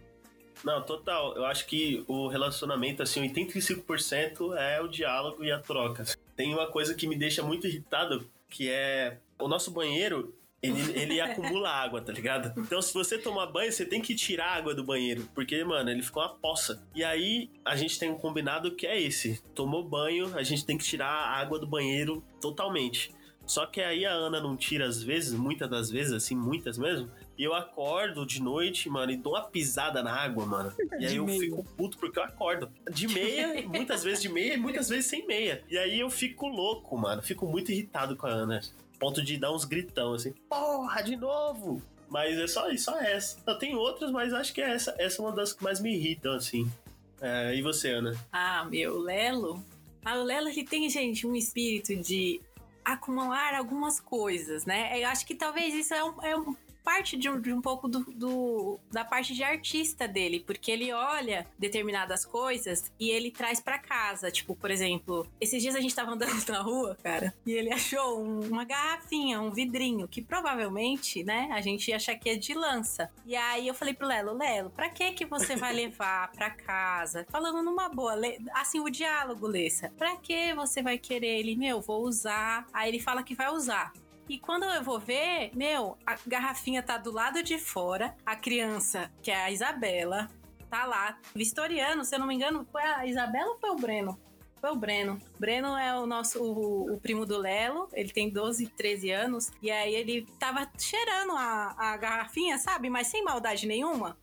[0.64, 1.36] Não, total.
[1.36, 6.06] Eu acho que o relacionamento, assim, 85% é o diálogo e a troca.
[6.38, 10.34] Tem uma coisa que me deixa muito irritado, que é o nosso banheiro.
[10.62, 12.54] Ele, ele acumula água, tá ligado?
[12.60, 15.28] Então, se você tomar banho, você tem que tirar a água do banheiro.
[15.34, 16.84] Porque, mano, ele ficou uma poça.
[16.94, 20.78] E aí, a gente tem um combinado que é esse: tomou banho, a gente tem
[20.78, 23.12] que tirar a água do banheiro totalmente.
[23.46, 27.12] Só que aí a Ana não tira às vezes, muitas das vezes, assim, muitas mesmo.
[27.38, 30.72] E eu acordo de noite, mano, e dou uma pisada na água, mano.
[31.00, 32.72] E aí eu fico puto porque eu acordo.
[32.90, 35.64] De meia, muitas vezes de meia e muitas vezes sem meia.
[35.70, 37.22] E aí eu fico louco, mano.
[37.22, 38.62] Fico muito irritado com a Ana.
[39.02, 41.82] Ponto de dar uns gritão assim, porra, de novo!
[42.08, 43.38] Mas é só, só essa.
[43.56, 46.72] Tenho outras, mas acho que essa, essa é uma das que mais me irritam, assim.
[47.20, 48.16] É, e você, Ana?
[48.32, 49.66] Ah, meu, Lelo.
[50.06, 52.40] Ah, o Lelo, ele tem, gente, um espírito de
[52.86, 55.02] acumular algumas coisas, né?
[55.02, 57.88] Eu acho que talvez isso é, um, é um- parte de um, de um pouco
[57.88, 63.60] do, do- da parte de artista dele, porque ele olha determinadas coisas e ele traz
[63.60, 64.32] pra casa.
[64.32, 68.20] Tipo, por exemplo, esses dias a gente tava andando na rua, cara, e ele achou
[68.24, 72.54] um- uma garrafinha, um vidrinho, que provavelmente, né, a gente ia achar que é de
[72.54, 73.12] lança.
[73.26, 77.26] E aí eu falei pro Lelo, Lelo, pra que que você vai levar pra casa?
[77.30, 78.16] Falando numa boa,
[78.54, 79.90] assim, o diálogo, Lessa.
[79.98, 81.40] Pra que você vai querer?
[81.40, 82.66] Ele, meu, vou usar.
[82.74, 83.94] Aí ele fala que vai usar.
[84.30, 89.12] E quando eu vou ver, meu, a garrafinha tá do lado de fora, a criança,
[89.22, 90.30] que é a Isabela,
[90.70, 94.20] tá lá, vistoriano, se eu não me engano, foi a Isabela ou foi o Breno?
[94.62, 95.20] Foi o Breno.
[95.40, 97.90] Breno é o nosso o, o primo do Lelo.
[97.94, 99.52] Ele tem 12, 13 anos.
[99.60, 102.88] E aí ele tava cheirando a, a garrafinha, sabe?
[102.88, 104.16] Mas sem maldade nenhuma.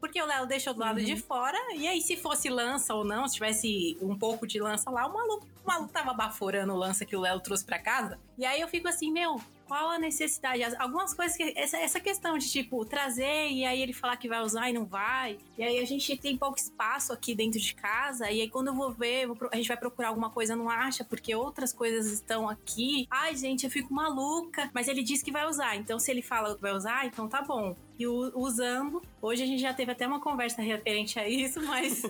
[0.00, 1.58] Porque o Lelo deixou do lado de fora.
[1.76, 5.12] E aí, se fosse lança ou não, se tivesse um pouco de lança lá, o
[5.12, 8.18] maluco, o maluco tava baforando o lança que o Lelo trouxe pra casa.
[8.38, 10.62] E aí eu fico assim, meu, qual a necessidade?
[10.62, 11.52] As- Algumas coisas que.
[11.56, 14.84] Essa, essa questão de, tipo, trazer e aí ele falar que vai usar e não
[14.84, 15.38] vai.
[15.56, 18.30] E aí a gente tem pouco espaço aqui dentro de casa.
[18.30, 21.34] E aí quando eu vou ver, a gente vai procurar alguma coisa, não acha, porque
[21.34, 23.06] outras coisas estão aqui.
[23.10, 24.70] Ai, gente, eu fico maluca.
[24.74, 25.76] Mas ele diz que vai usar.
[25.76, 27.76] Então, se ele fala que vai usar, então tá bom.
[28.02, 32.02] E usando, hoje a gente já teve até uma conversa referente a isso, mas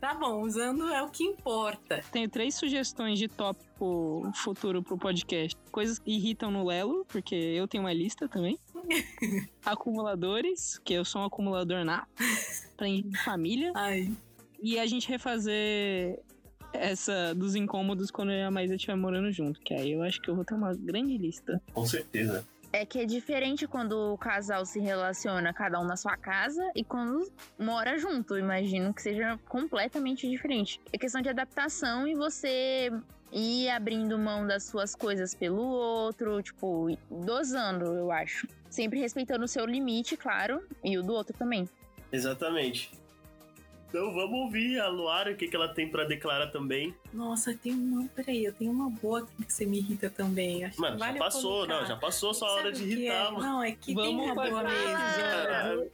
[0.00, 2.02] tá bom, usando é o que importa.
[2.10, 5.56] Tenho três sugestões de tópico futuro pro podcast.
[5.70, 8.58] Coisas que irritam no Lelo, porque eu tenho uma lista também.
[9.64, 12.08] Acumuladores, que eu sou um acumulador nato,
[12.76, 12.88] pra
[13.24, 13.70] família.
[13.76, 14.12] Ai.
[14.60, 16.18] E a gente refazer
[16.72, 20.20] essa dos incômodos quando eu e a Maísa estiver morando junto, que aí eu acho
[20.20, 21.62] que eu vou ter uma grande lista.
[21.72, 22.44] Com certeza.
[22.72, 26.84] É que é diferente quando o casal se relaciona, cada um na sua casa, e
[26.84, 28.38] quando mora junto.
[28.38, 30.80] Imagino que seja completamente diferente.
[30.92, 32.92] É questão de adaptação e você
[33.32, 38.46] ir abrindo mão das suas coisas pelo outro, tipo, dosando, eu acho.
[38.68, 41.68] Sempre respeitando o seu limite, claro, e o do outro também.
[42.12, 42.99] Exatamente.
[43.90, 46.94] Então vamos ouvir a Luara, o que, que ela tem pra declarar também.
[47.12, 48.06] Nossa, tem uma.
[48.14, 50.64] Peraí, eu tenho uma boa aqui que você me irrita também.
[50.64, 51.80] Acho Mano, que já vale passou, colocar.
[51.80, 53.30] não, já passou a sua hora de que irritar, é?
[53.32, 53.40] mano.
[53.42, 55.90] Não, é que tem Vamos uma boa mesmo.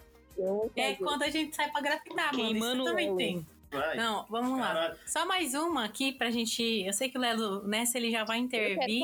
[0.77, 2.57] É quando a gente sai pra grafitar, mano.
[2.57, 3.47] Isso também o- tem.
[3.73, 3.97] Vai.
[3.97, 4.95] Não, vamos lá.
[5.07, 6.63] Só mais uma aqui pra gente.
[6.87, 9.03] Eu sei que o Lelo, nessa ele já vai intervir.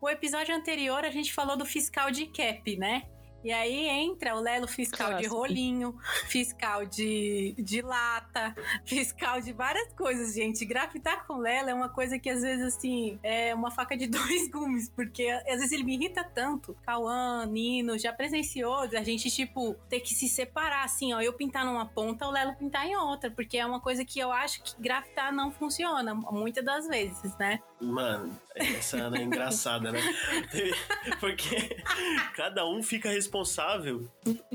[0.00, 3.02] O episódio anterior a gente falou do fiscal de cap, né?
[3.46, 8.52] E aí entra o Lelo fiscal de rolinho, fiscal de, de lata,
[8.84, 10.64] fiscal de várias coisas, gente.
[10.64, 14.08] Grafitar com o Lelo é uma coisa que às vezes, assim, é uma faca de
[14.10, 16.76] dois gumes, porque às vezes ele me irrita tanto.
[16.84, 21.20] Cauã, Nino, já presenciou a gente, tipo, ter que se separar, assim, ó.
[21.20, 24.32] Eu pintar numa ponta, o Lelo pintar em outra, porque é uma coisa que eu
[24.32, 27.60] acho que grafitar não funciona, muitas das vezes, né?
[27.80, 30.00] Mano, essa Ana é engraçada, né?
[31.20, 31.76] Porque
[32.34, 33.35] cada um fica responsável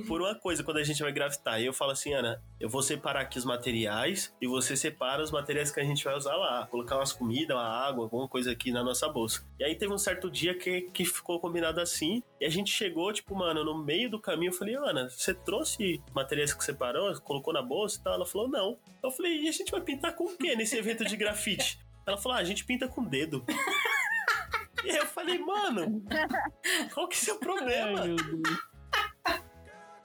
[0.07, 1.61] por uma coisa quando a gente vai grafitar.
[1.61, 5.31] E eu falo assim, Ana, eu vou separar aqui os materiais e você separa os
[5.31, 6.67] materiais que a gente vai usar lá.
[6.67, 9.45] Colocar umas comidas, uma água, alguma coisa aqui na nossa bolsa.
[9.59, 12.23] E aí teve um certo dia que, que ficou combinado assim.
[12.39, 16.01] E a gente chegou, tipo, mano, no meio do caminho, eu falei, Ana, você trouxe
[16.13, 18.13] materiais que separou, colocou na bolsa e tal?
[18.13, 18.77] Ela falou, não.
[19.03, 21.79] Eu falei, e a gente vai pintar com o quê nesse evento de grafite?
[22.05, 23.45] Ela falou, ah, a gente pinta com o dedo.
[24.83, 26.03] E eu falei, mano,
[26.93, 28.01] qual que é o seu problema?
[28.01, 28.70] Ai, meu Deus.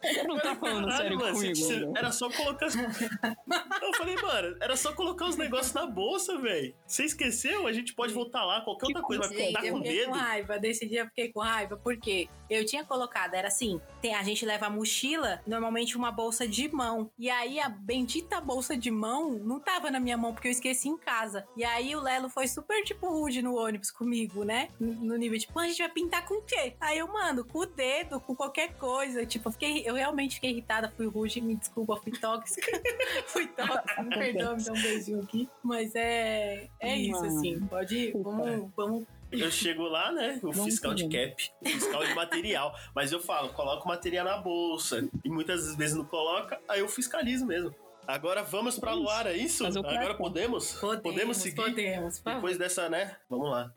[0.02, 1.90] Você não tá falando Caralho, sério mano, comigo, você-?
[1.96, 2.66] Era só colocar.
[3.82, 6.74] Eu falei, mano, era só colocar os negócios na bolsa, velho.
[6.87, 7.66] Você esqueceu?
[7.66, 9.98] A gente pode voltar lá, qualquer outra coisa, mas Gente, pintar eu com o fiquei
[9.98, 10.09] dedo.
[10.11, 10.59] com raiva.
[10.59, 14.44] Desse dia eu fiquei com raiva, porque eu tinha colocado, era assim: tem, a gente
[14.44, 17.11] leva a mochila, normalmente uma bolsa de mão.
[17.18, 20.88] E aí a bendita bolsa de mão não tava na minha mão, porque eu esqueci
[20.88, 21.46] em casa.
[21.56, 24.68] E aí o Lelo foi super, tipo, rude no ônibus comigo, né?
[24.78, 26.74] No nível, tipo, a gente vai pintar com o quê?
[26.80, 29.26] Aí eu, mano, com o dedo, com qualquer coisa.
[29.26, 32.66] Tipo, eu, fiquei, eu realmente fiquei irritada, fui rude, me desculpa, fui tóxica.
[33.26, 35.48] fui tóxica, me perdoa, me dá um beijinho aqui.
[35.62, 37.38] Mas é, é isso, Mano.
[37.38, 37.61] assim.
[37.66, 40.38] Pode, vamos, vamos Eu chego lá, né?
[40.42, 42.74] O fiscal de cap, o fiscal de material.
[42.94, 45.08] Mas eu falo, coloca o material na bolsa.
[45.24, 47.74] E muitas vezes não coloca, aí eu fiscalizo mesmo.
[48.06, 49.66] Agora vamos pra Luara, é isso?
[49.66, 50.16] Agora cartão.
[50.16, 50.74] podemos?
[51.02, 51.56] Podemos, seguir?
[51.56, 52.18] podemos.
[52.20, 53.16] Depois dessa, né?
[53.28, 53.72] Vamos lá.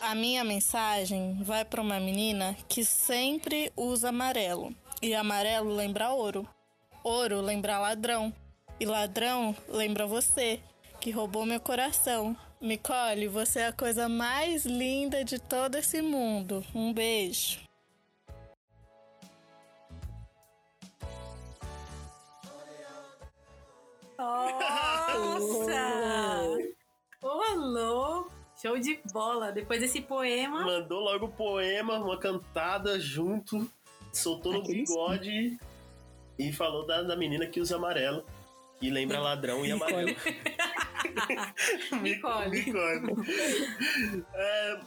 [0.00, 4.74] A minha mensagem vai para uma menina que sempre usa amarelo.
[5.00, 6.48] E amarelo lembra ouro.
[7.04, 8.32] Ouro lembra ladrão.
[8.78, 10.60] E ladrão lembra você,
[11.00, 12.36] que roubou meu coração.
[12.60, 16.64] Nicole, você é a coisa mais linda de todo esse mundo.
[16.72, 17.60] Um beijo.
[24.16, 24.62] Nossa!
[27.20, 28.32] Ô, louco!
[28.60, 29.50] Show de bola!
[29.50, 30.64] Depois desse poema.
[30.64, 33.68] Mandou logo o poema, uma cantada junto,
[34.12, 35.58] soltou no Aquele bigode
[36.48, 38.24] e falou da, da menina que usa amarelo.
[38.80, 40.10] E lembra ladrão e amarelo.
[42.02, 42.50] Nicole.
[42.50, 43.12] Nicole.
[44.34, 44.80] É,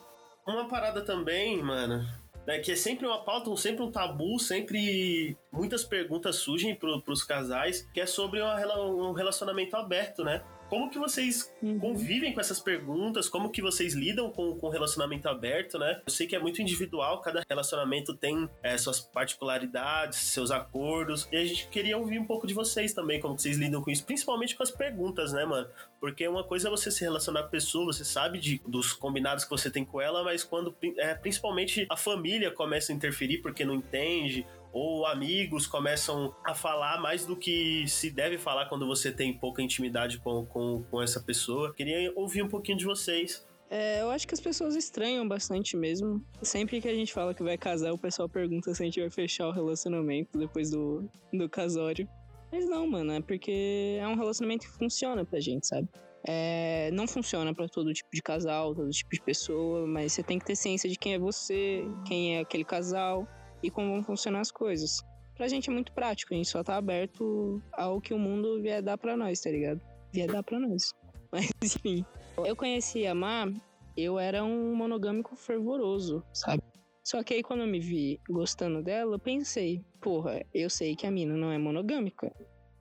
[0.45, 2.05] uma parada também, mano,
[2.45, 7.01] né, que é sempre uma pauta, um- sempre um tabu, sempre muitas perguntas surgem pro,
[7.01, 10.43] pros casais, que é sobre uma um relacionamento aberto, né?
[10.75, 13.29] Como que vocês convivem com essas perguntas?
[13.29, 16.01] Como que vocês lidam com com o relacionamento aberto, né?
[16.05, 21.29] Eu sei que é muito individual, cada relacionamento tem é, suas particularidades, seus acordos.
[21.31, 23.89] E a gente queria ouvir um pouco de vocês também, como que vocês lidam com
[23.89, 25.65] isso, principalmente com as perguntas, né, mano?
[25.97, 29.45] Porque uma coisa é você se relacionar com a pessoa, você sabe de, dos combinados
[29.45, 33.63] que você tem com ela, mas quando é, principalmente a família começa a interferir porque
[33.63, 39.09] não entende, ou amigos começam a falar mais do que se deve falar quando você
[39.09, 41.73] tem pouca intimidade com, com, com essa pessoa.
[41.73, 43.47] Queria ouvir um pouquinho de vocês.
[43.69, 46.21] É, eu acho que as pessoas estranham bastante mesmo.
[46.41, 49.09] Sempre que a gente fala que vai casar, o pessoal pergunta se a gente vai
[49.09, 52.05] fechar o relacionamento depois do, do casório.
[52.51, 55.87] Mas não, mano, é porque é um relacionamento que funciona pra gente, sabe?
[56.27, 60.37] É, não funciona pra todo tipo de casal, todo tipo de pessoa, mas você tem
[60.37, 63.25] que ter ciência de quem é você, quem é aquele casal
[63.65, 65.03] e como vão funcionar as coisas.
[65.35, 68.81] Pra gente é muito prático, a gente só tá aberto ao que o mundo vier
[68.81, 69.81] dar pra nós, tá ligado?
[70.13, 70.93] Vier dar pra nós.
[71.31, 72.05] Mas enfim.
[72.37, 73.51] Eu conheci a Má,
[73.97, 76.63] eu era um monogâmico fervoroso, sabe?
[77.03, 81.05] Só que aí quando eu me vi gostando dela, eu pensei, porra, eu sei que
[81.05, 82.31] a mina não é monogâmica.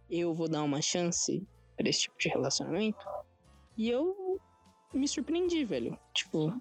[0.08, 3.04] Eu vou dar uma chance pra esse tipo de relacionamento.
[3.76, 4.38] E eu
[4.92, 5.98] me surpreendi, velho.
[6.14, 6.54] Tipo,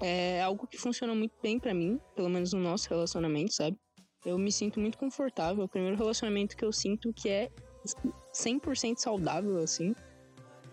[0.00, 3.76] é algo que funciona muito bem pra mim, pelo menos no nosso relacionamento, sabe?
[4.24, 5.64] Eu me sinto muito confortável.
[5.64, 7.48] O primeiro relacionamento que eu sinto que é
[8.34, 9.94] 100% saudável, assim.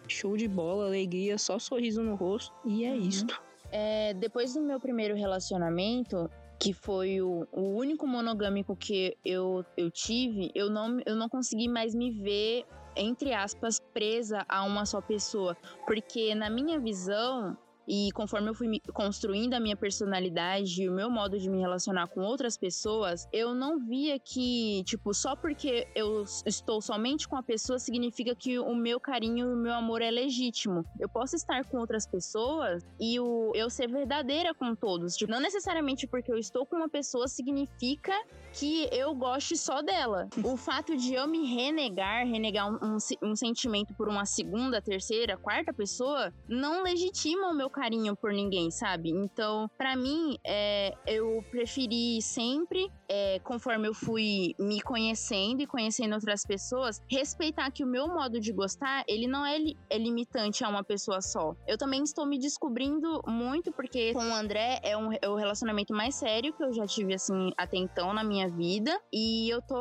[0.08, 2.54] Show de bola, alegria, só sorriso no rosto.
[2.66, 3.42] E é isto.
[3.72, 9.90] É, depois do meu primeiro relacionamento, que foi o, o único monogâmico que eu, eu
[9.92, 15.02] tive, eu não, eu não consegui mais me ver entre aspas, presa a uma só
[15.02, 15.58] pessoa.
[15.86, 21.10] Porque, na minha visão, e conforme eu fui construindo a minha personalidade e o meu
[21.10, 26.24] modo de me relacionar com outras pessoas, eu não via que, tipo, só porque eu
[26.46, 30.10] estou somente com a pessoa significa que o meu carinho e o meu amor é
[30.12, 30.86] legítimo.
[31.00, 35.16] Eu posso estar com outras pessoas e o eu ser verdadeira com todos.
[35.16, 38.14] Tipo, não necessariamente porque eu estou com uma pessoa significa
[38.54, 40.30] que eu goste só dela.
[40.44, 42.98] O fato de eu me renegar, renegar um, um,
[43.32, 48.70] um sentimento por uma segunda, terceira, quarta pessoa, não legitima o meu carinho por ninguém,
[48.70, 49.10] sabe?
[49.10, 56.14] Então, para mim, é, eu preferi sempre, é, conforme eu fui me conhecendo e conhecendo
[56.14, 60.64] outras pessoas, respeitar que o meu modo de gostar, ele não é, li é limitante
[60.64, 61.56] a uma pessoa só.
[61.68, 65.94] Eu também estou me descobrindo muito, porque com o André é, um, é o relacionamento
[65.94, 69.00] mais sério que eu já tive, assim, até então na minha vida.
[69.12, 69.76] E eu tô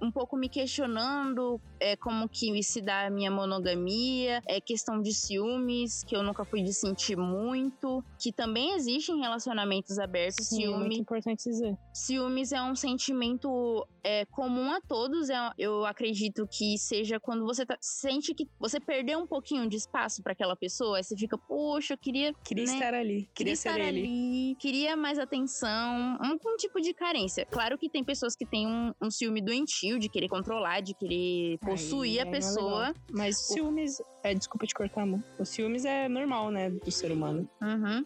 [0.00, 5.12] um pouco me questionando é, como que se dá a minha monogamia, é questão de
[5.12, 10.46] ciúmes, que eu nunca fui de sentir muito, que também existe em relacionamentos abertos.
[10.46, 11.76] Sim, ciúme, é muito importante dizer.
[11.92, 15.30] Ciúmes é um sentimento é, comum a todos.
[15.30, 19.76] É, eu acredito que seja quando você tá, sente que você perdeu um pouquinho de
[19.76, 22.34] espaço para aquela pessoa, aí você fica, poxa, eu queria.
[22.44, 22.72] Queria né?
[22.72, 27.46] estar ali, queria, queria estar ali, queria mais atenção, um, um, tipo de carência.
[27.46, 31.58] Claro que tem pessoas que têm um, um ciúme doentio de querer controlar, de querer
[31.58, 32.88] possuir Aí, a pessoa.
[32.88, 34.02] É Mas o ciúmes.
[34.22, 35.22] É, desculpa te cortar, amor.
[35.38, 37.48] O ciúmes é normal, né, do ser humano.
[37.60, 38.04] Uhum.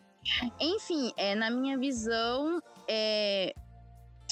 [0.61, 3.55] Enfim, é, na minha visão, é,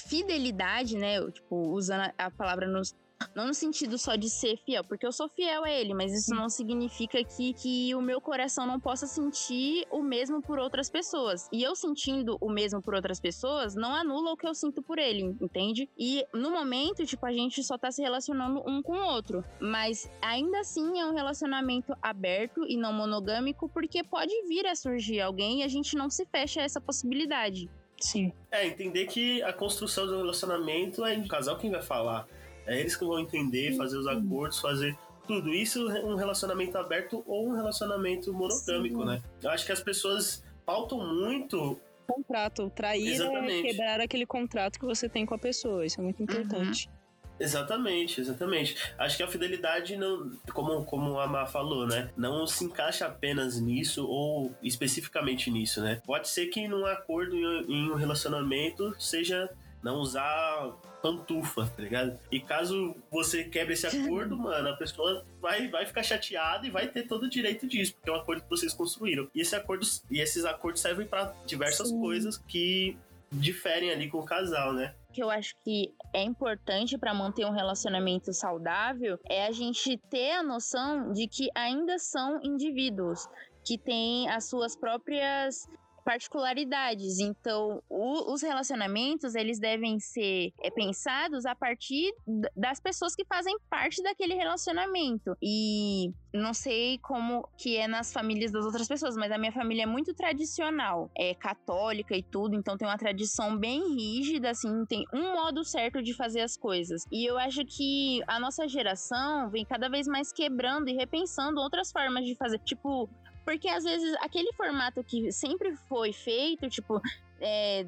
[0.07, 1.21] fidelidade, né?
[1.31, 2.95] Tipo, usando a palavra nos
[3.35, 6.35] não no sentido só de ser fiel, porque eu sou fiel a ele, mas isso
[6.35, 11.49] não significa que, que o meu coração não possa sentir o mesmo por outras pessoas.
[11.53, 14.99] E eu sentindo o mesmo por outras pessoas não anula o que eu sinto por
[14.99, 15.89] ele, entende?
[15.99, 19.45] E no momento, tipo, a gente só tá se relacionando um com o outro.
[19.61, 25.21] Mas ainda assim é um relacionamento aberto e não monogâmico, porque pode vir a surgir
[25.21, 27.69] alguém e a gente não se fecha a essa possibilidade.
[28.01, 28.33] Sim.
[28.51, 32.27] É, entender que a construção do relacionamento é o casal quem vai falar.
[32.67, 34.97] É eles que vão entender, fazer os acordos, fazer
[35.27, 39.07] tudo isso um relacionamento aberto ou um relacionamento monogâmico, Sim.
[39.07, 39.23] né?
[39.43, 43.67] Eu acho que as pessoas pautam muito contrato, trair Exatamente.
[43.67, 46.89] é quebrar aquele contrato que você tem com a pessoa, isso é muito importante.
[46.89, 46.95] Uhum.
[47.41, 48.77] Exatamente, exatamente.
[48.97, 52.11] Acho que a fidelidade não, como, como a Má falou, né?
[52.17, 56.01] Não se encaixa apenas nisso ou especificamente nisso, né?
[56.07, 59.51] Pode ser que num acordo em um relacionamento seja
[59.83, 62.19] não usar pantufa, tá ligado?
[62.33, 66.89] E caso você quebre esse acordo, mano, a pessoa vai, vai ficar chateada e vai
[66.89, 69.29] ter todo o direito disso, porque é um acordo que vocês construíram.
[69.35, 72.01] E, esse acordo, e esses acordos servem para diversas Sim.
[72.01, 72.97] coisas que
[73.31, 74.95] diferem ali com o casal, né?
[75.13, 80.33] que eu acho que é importante para manter um relacionamento saudável é a gente ter
[80.33, 83.29] a noção de que ainda são indivíduos
[83.65, 85.69] que têm as suas próprias
[86.05, 87.19] particularidades.
[87.19, 92.13] Então, o, os relacionamentos, eles devem ser é, pensados a partir
[92.57, 95.37] das pessoas que fazem parte daquele relacionamento.
[95.43, 99.85] E não sei como que é nas famílias das outras pessoas, mas a minha família
[99.85, 105.05] é muito tradicional, é católica e tudo, então tem uma tradição bem rígida, assim, tem
[105.13, 107.05] um modo certo de fazer as coisas.
[107.11, 111.91] E eu acho que a nossa geração vem cada vez mais quebrando e repensando outras
[111.93, 112.59] formas de fazer.
[112.59, 113.09] Tipo,
[113.45, 117.01] porque às vezes aquele formato que sempre foi feito, tipo,
[117.41, 117.87] é,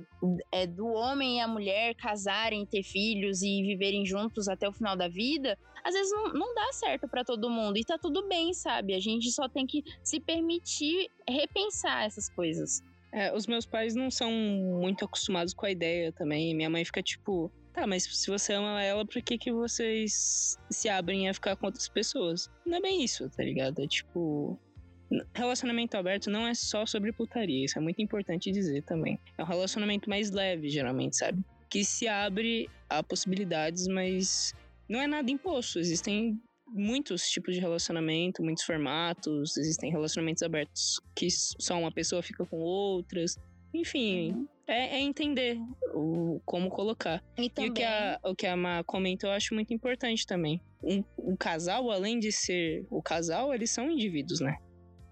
[0.53, 4.97] é, do homem e a mulher casarem, ter filhos e viverem juntos até o final
[4.97, 7.79] da vida, às vezes não, não dá certo para todo mundo.
[7.79, 8.95] E tá tudo bem, sabe?
[8.95, 12.83] A gente só tem que se permitir repensar essas coisas.
[13.13, 16.55] É, os meus pais não são muito acostumados com a ideia também.
[16.55, 20.89] Minha mãe fica tipo, tá, mas se você ama ela, por que, que vocês se
[20.89, 22.51] abrem a ficar com outras pessoas?
[22.67, 23.81] Não é bem isso, tá ligado?
[23.81, 24.59] É tipo,
[25.35, 29.19] Relacionamento aberto não é só sobre putaria, isso é muito importante dizer também.
[29.39, 31.43] É um relacionamento mais leve, geralmente, sabe?
[31.71, 34.53] Que se abre a possibilidades, mas
[34.89, 35.79] não é nada imposto.
[35.79, 42.45] Existem muitos tipos de relacionamento, muitos formatos, existem relacionamentos abertos que só uma pessoa fica
[42.45, 43.37] com outras.
[43.73, 44.49] Enfim, uhum.
[44.67, 45.59] é, é, entender
[45.95, 47.23] o, como colocar.
[47.37, 50.61] E, e, o que a, o que a Ma comentou eu acho muito importante também.
[50.83, 54.57] Um, um casal, além de ser o casal, eles são indivíduos, né?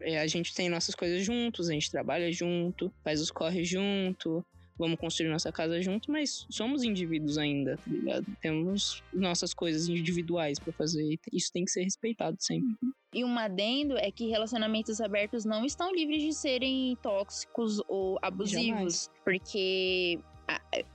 [0.04, 4.44] É, a gente tem nossas coisas juntos, a gente trabalha junto, faz os corres junto,
[4.78, 8.26] vamos construir nossa casa junto, mas somos indivíduos ainda, tá ligado?
[8.40, 12.76] Temos nossas coisas individuais para fazer, isso tem que ser respeitado sempre.
[13.12, 18.64] E um adendo é que relacionamentos abertos não estão livres de serem tóxicos ou abusivos,
[18.66, 19.10] Jamais.
[19.24, 20.18] porque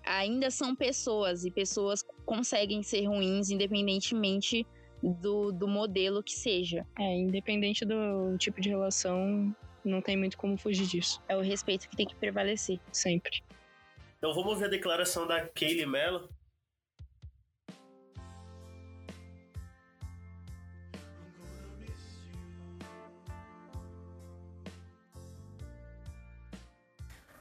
[0.05, 4.65] ainda são pessoas e pessoas conseguem ser ruins independentemente
[5.01, 6.85] do, do modelo que seja.
[6.97, 11.21] É, independente do tipo de relação, não tem muito como fugir disso.
[11.27, 12.79] É o respeito que tem que prevalecer.
[12.91, 13.41] Sempre.
[14.17, 16.29] Então vamos ver a declaração da Kaylee Mello.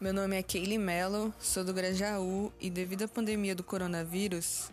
[0.01, 4.71] Meu nome é Kaylee Mello, sou do Grajaú e devido à pandemia do coronavírus,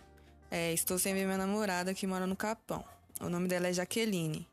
[0.50, 2.84] é, estou sem ver minha namorada que mora no Capão.
[3.20, 4.48] O nome dela é Jaqueline.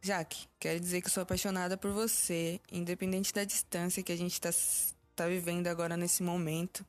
[0.00, 4.50] Jaque, quero dizer que sou apaixonada por você, independente da distância que a gente está
[5.16, 6.84] tá vivendo agora nesse momento.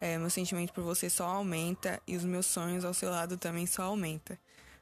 [0.00, 3.66] É, meu sentimento por você só aumenta e os meus sonhos ao seu lado também
[3.66, 4.38] só aumenta.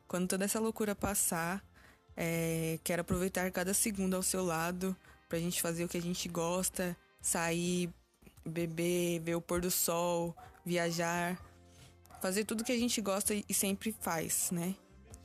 [0.07, 1.65] Quando toda essa loucura passar,
[2.17, 4.97] é, quero aproveitar cada segundo ao seu lado
[5.29, 7.91] pra gente fazer o que a gente gosta, sair,
[8.45, 11.39] beber, ver o pôr do sol, viajar,
[12.25, 14.75] fazer tudo que a gente gosta e sempre faz, né?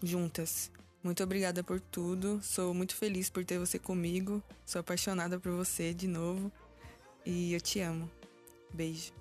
[0.03, 0.69] Juntas.
[1.01, 2.41] Muito obrigada por tudo.
[2.43, 4.43] Sou muito feliz por ter você comigo.
[4.65, 6.51] Sou apaixonada por você de novo.
[7.25, 8.11] E eu te amo.
[8.73, 9.13] Beijo.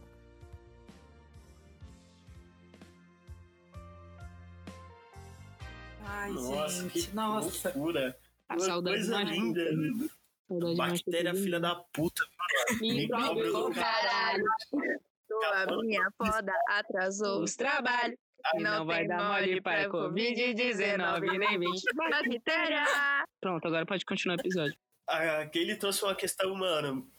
[6.05, 7.09] Ai, Nossa, gente.
[7.09, 7.69] que Nossa.
[7.69, 8.19] loucura.
[8.49, 9.73] A Uma saudade coisa linda.
[9.73, 10.09] né?
[10.49, 12.25] Saudade Bactéria filha da puta.
[12.81, 14.45] Micróbio do caralho.
[15.67, 18.19] Tua minha foda atrasou os trabalhos.
[18.47, 22.85] Aí não vai dar mole para Covid-19 nem 20 bactéria.
[23.41, 24.77] Pronto, agora pode continuar o episódio.
[25.07, 27.11] A Kaylee trouxe uma questão, mano,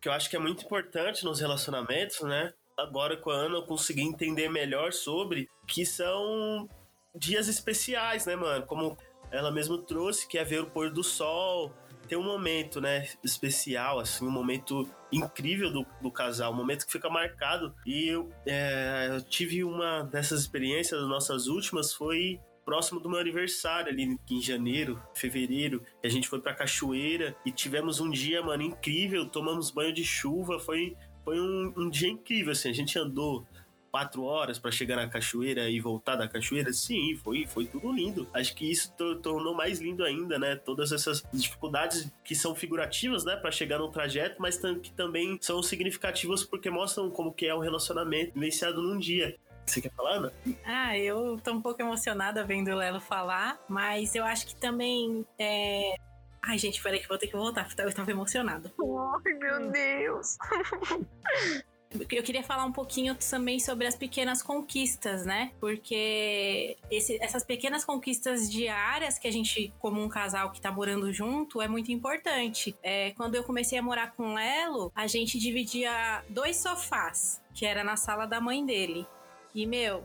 [0.00, 2.52] que eu acho que é muito importante nos relacionamentos, né?
[2.76, 6.68] Agora com a Ana eu consegui entender melhor sobre que são
[7.14, 8.64] dias especiais, né, mano?
[8.66, 8.96] Como
[9.30, 11.72] ela mesmo trouxe, que é ver o pôr do sol,
[12.08, 16.92] ter um momento, né, especial, assim, um momento incrível do, do casal, um momento que
[16.92, 17.74] fica marcado.
[17.86, 23.18] E eu, é, eu tive uma dessas experiências, as nossas últimas, foi próximo do meu
[23.18, 25.82] aniversário, ali em janeiro, fevereiro.
[26.04, 29.26] A gente foi pra cachoeira e tivemos um dia, mano, incrível.
[29.26, 30.94] Tomamos banho de chuva, foi,
[31.24, 32.68] foi um, um dia incrível, assim.
[32.68, 33.46] A gente andou
[33.90, 36.72] quatro horas para chegar na cachoeira e voltar da cachoeira?
[36.72, 38.28] Sim, foi, foi tudo lindo.
[38.32, 40.56] Acho que isso to- tornou mais lindo ainda, né?
[40.56, 45.62] Todas essas dificuldades que são figurativas, né, para chegar no trajeto, mas que também são
[45.62, 49.36] significativas porque mostram como que é um relacionamento vivenciado num dia.
[49.66, 50.32] Você quer falar, Ana?
[50.64, 55.26] Ah, eu tô um pouco emocionada vendo o Lelo falar, mas eu acho que também
[55.38, 55.94] é.
[56.42, 58.72] Ai, gente, peraí que eu vou ter que voltar, eu tava emocionada.
[58.80, 60.38] Ai, meu Deus.
[61.90, 65.52] Eu queria falar um pouquinho também sobre as pequenas conquistas, né?
[65.58, 71.10] Porque esse- essas pequenas conquistas diárias que a gente, como um casal que tá morando
[71.12, 72.76] junto, é muito importante.
[72.82, 77.82] É, quando eu comecei a morar com Lelo, a gente dividia dois sofás, que era
[77.82, 79.06] na sala da mãe dele.
[79.54, 80.04] E, meu,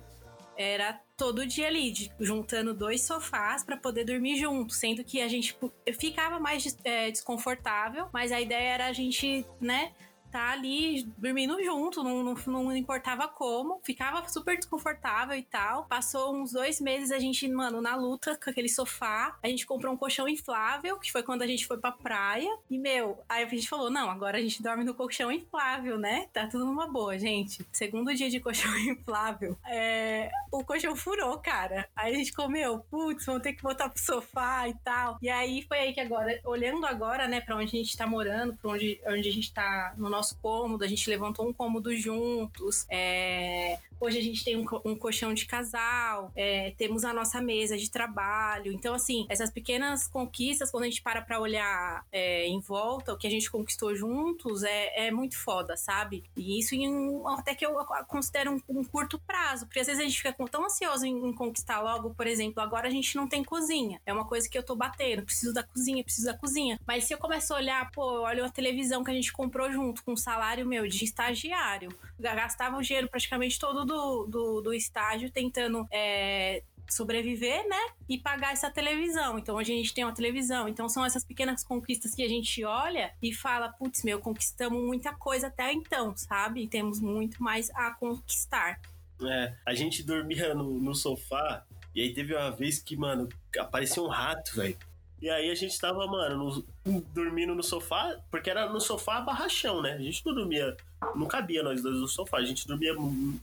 [0.55, 5.53] era todo dia ali, juntando dois sofás pra poder dormir junto, sendo que a gente
[5.55, 9.91] pu- ficava mais é, desconfortável, mas a ideia era a gente, né,
[10.33, 15.85] tá ali dormindo junto, não, não, não importava como, ficava super desconfortável e tal.
[15.85, 19.93] Passou uns dois meses a gente, mano, na luta com aquele sofá, a gente comprou
[19.93, 23.47] um colchão inflável, que foi quando a gente foi pra praia, e meu, aí a
[23.47, 26.27] gente falou: não, agora a gente dorme no colchão inflável, né?
[26.33, 27.63] Tá tudo numa boa, gente.
[27.71, 31.87] Segundo dia de colchão inflável, é, o colchão furou, cara.
[31.95, 35.19] Aí a gente comeu, putz, vamos ter que voltar pro sofá e tal.
[35.21, 38.55] E aí foi aí que agora, olhando agora, né, pra onde a gente tá morando,
[38.55, 42.85] pra onde, onde a gente tá no nosso cômodo, a gente levantou um cômodo juntos.
[42.89, 47.77] é, Hoje a gente tem um, um colchão de casal, é, temos a nossa mesa
[47.77, 48.73] de trabalho.
[48.73, 53.17] Então, assim, essas pequenas conquistas, quando a gente para pra olhar é, em volta, o
[53.17, 56.21] que a gente conquistou juntos é, é muito foda, sabe?
[56.35, 57.75] E isso um- até que eu
[58.07, 61.31] considero um, um curto prazo, porque às vezes a gente fica tão ansioso em, em
[61.33, 64.01] conquistar logo, por exemplo, agora a gente não tem cozinha.
[64.05, 66.77] É uma coisa que eu tô batendo, preciso da cozinha, preciso da cozinha.
[66.85, 69.71] Mas se eu começar a olhar, pô, eu olho a televisão que a gente comprou
[69.71, 71.89] junto, com um salário meu de estagiário,
[72.19, 77.89] gastava o dinheiro praticamente todo do, do, do estágio tentando é, sobreviver, né?
[78.07, 79.39] E pagar essa televisão.
[79.39, 80.67] Então a gente tem uma televisão.
[80.67, 85.13] Então são essas pequenas conquistas que a gente olha e fala, putz, meu, conquistamos muita
[85.13, 86.67] coisa até então, sabe?
[86.67, 88.79] Temos muito mais a conquistar.
[89.21, 94.03] É, a gente dormia no, no sofá e aí teve uma vez que, mano, apareceu
[94.05, 94.77] um rato, velho.
[95.23, 99.47] E aí a gente tava, mano, no- dormindo no sofá, porque era no sofá barra
[99.47, 99.93] chão, né?
[99.93, 100.75] A gente não dormia,
[101.15, 102.93] não cabia nós dois no sofá, a gente dormia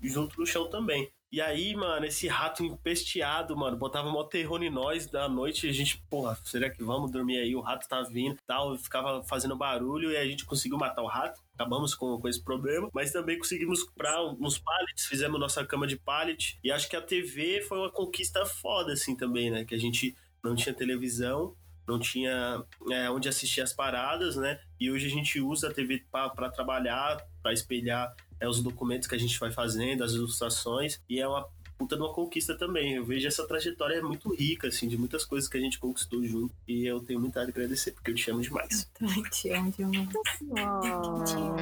[0.02, 1.10] junto no chão também.
[1.32, 5.66] E aí, mano, esse rato empesteado, mano, botava mó terror em nós da noite.
[5.68, 7.56] A gente, porra, será que vamos dormir aí?
[7.56, 8.76] O rato tá vindo tal.
[8.76, 11.40] Ficava fazendo barulho e a gente conseguiu matar o rato.
[11.54, 15.96] Acabamos com, com esse problema, mas também conseguimos comprar uns pallets, fizemos nossa cama de
[15.96, 16.58] pallet.
[16.62, 19.64] E acho que a TV foi uma conquista foda, assim, também, né?
[19.64, 21.54] Que a gente não tinha televisão,
[21.90, 24.60] não tinha é, onde assistir as paradas, né?
[24.78, 29.14] E hoje a gente usa a TV para trabalhar, para espelhar é, os documentos que
[29.14, 31.46] a gente vai fazendo, as ilustrações, e é uma
[31.80, 32.94] puta de uma conquista também.
[32.94, 36.54] Eu vejo essa trajetória muito rica, assim, de muitas coisas que a gente conquistou junto.
[36.68, 38.90] E eu tenho muito a agradecer, porque eu te amo demais.
[39.00, 40.08] Eu te amo demais.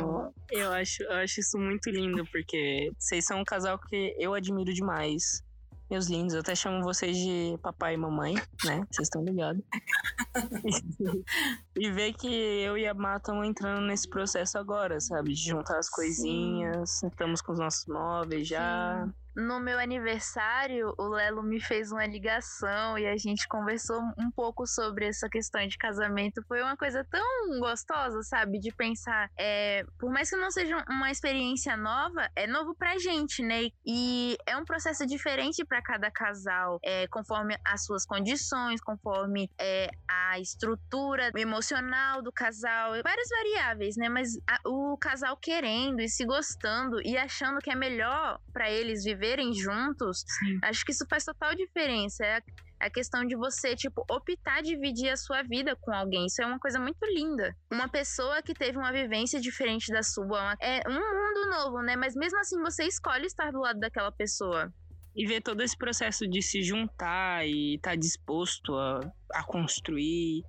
[0.03, 4.35] Oh, eu, acho, eu acho isso muito lindo, porque vocês são um casal que eu
[4.35, 5.41] admiro demais.
[5.91, 8.87] Meus lindos, eu até chamo vocês de papai e mamãe, né?
[8.91, 9.63] Vocês estão ligados.
[11.77, 15.33] e ver que eu e a Má estamos entrando nesse processo agora, sabe?
[15.33, 19.07] De juntar as coisinhas, estamos com os nossos móveis já.
[19.07, 19.13] Sim.
[19.39, 24.67] No meu aniversário, o Lelo me fez uma ligação e a gente conversou um pouco
[24.67, 26.43] sobre essa questão de casamento.
[26.49, 28.59] Foi uma coisa tão gostosa, sabe?
[28.59, 33.41] De pensar, é, por mais que não seja uma experiência nova, é novo pra gente,
[33.41, 33.69] né?
[33.87, 39.89] E é um processo diferente para cada casal, é, conforme as suas condições, conforme é,
[40.09, 44.09] a estrutura emocional do casal, várias variáveis, né?
[44.09, 49.05] Mas a, o casal querendo e se gostando e achando que é melhor para eles
[49.05, 50.59] viver viverem juntos, Sim.
[50.63, 52.25] acho que isso faz total diferença.
[52.25, 52.43] É
[52.81, 56.27] a questão de você, tipo, optar dividir a sua vida com alguém.
[56.27, 57.55] Isso é uma coisa muito linda.
[57.71, 61.97] Uma pessoa que teve uma vivência diferente da sua, é um mundo novo, né?
[61.97, 64.73] Mas mesmo assim você escolhe estar do lado daquela pessoa.
[65.17, 69.01] E ver todo esse processo de se juntar e estar tá disposto a,
[69.33, 70.45] a construir,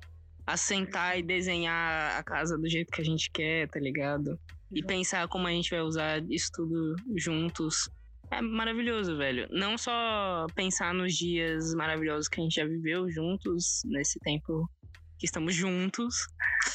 [0.45, 4.39] a sentar e desenhar a casa do jeito que a gente quer, tá ligado?
[4.71, 7.89] E pensar como a gente vai usar isso tudo juntos.
[8.31, 9.47] É maravilhoso, velho.
[9.49, 14.69] Não só pensar nos dias maravilhosos que a gente já viveu juntos nesse tempo
[15.17, 16.15] que estamos juntos,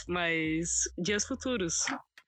[0.07, 1.87] mas dias futuros,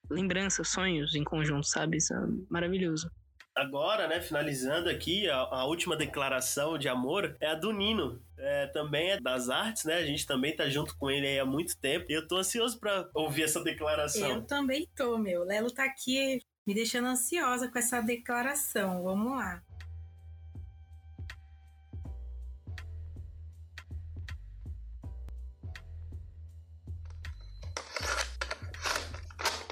[0.09, 1.97] lembranças, sonhos em conjunto, sabe?
[1.97, 2.17] Isso é
[2.49, 3.11] maravilhoso.
[3.55, 8.21] Agora, né, finalizando aqui, a, a, última declaração de amor é a do Nino.
[8.37, 9.95] É, também é das artes, né?
[9.95, 12.05] A gente também tá junto com ele aí há muito tempo.
[12.07, 14.29] E eu tô ansioso para ouvir essa declaração.
[14.29, 15.43] Eu também tô, meu.
[15.43, 19.01] Lelo tá aqui me deixando ansiosa com essa declaração.
[19.01, 19.63] Vamos lá.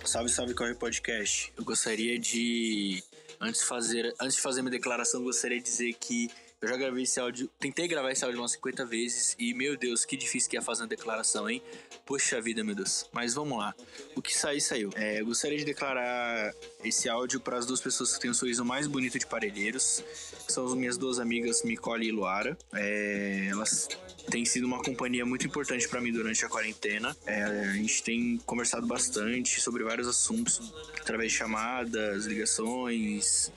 [0.05, 1.51] Salve, salve Corre Podcast.
[1.57, 3.03] Eu gostaria de
[3.41, 6.31] antes de fazer, antes de fazer minha declaração, gostaria de dizer que
[6.65, 10.03] eu já gravei esse áudio, tentei gravar esse áudio umas 50 vezes e, meu Deus,
[10.03, 11.61] que difícil que é fazer uma declaração, hein?
[12.07, 13.07] Poxa vida, meu Deus.
[13.13, 13.75] Mas vamos lá.
[14.15, 14.89] O que sair, saiu.
[14.95, 16.51] É, eu gostaria de declarar
[16.83, 20.03] esse áudio para as duas pessoas que têm o sorriso mais bonito de Parelheiros,
[20.45, 22.57] que são as minhas duas amigas, Nicole e Luara.
[22.73, 23.87] É, elas
[24.31, 27.15] têm sido uma companhia muito importante para mim durante a quarentena.
[27.27, 33.51] É, a gente tem conversado bastante sobre vários assuntos através de chamadas, ligações,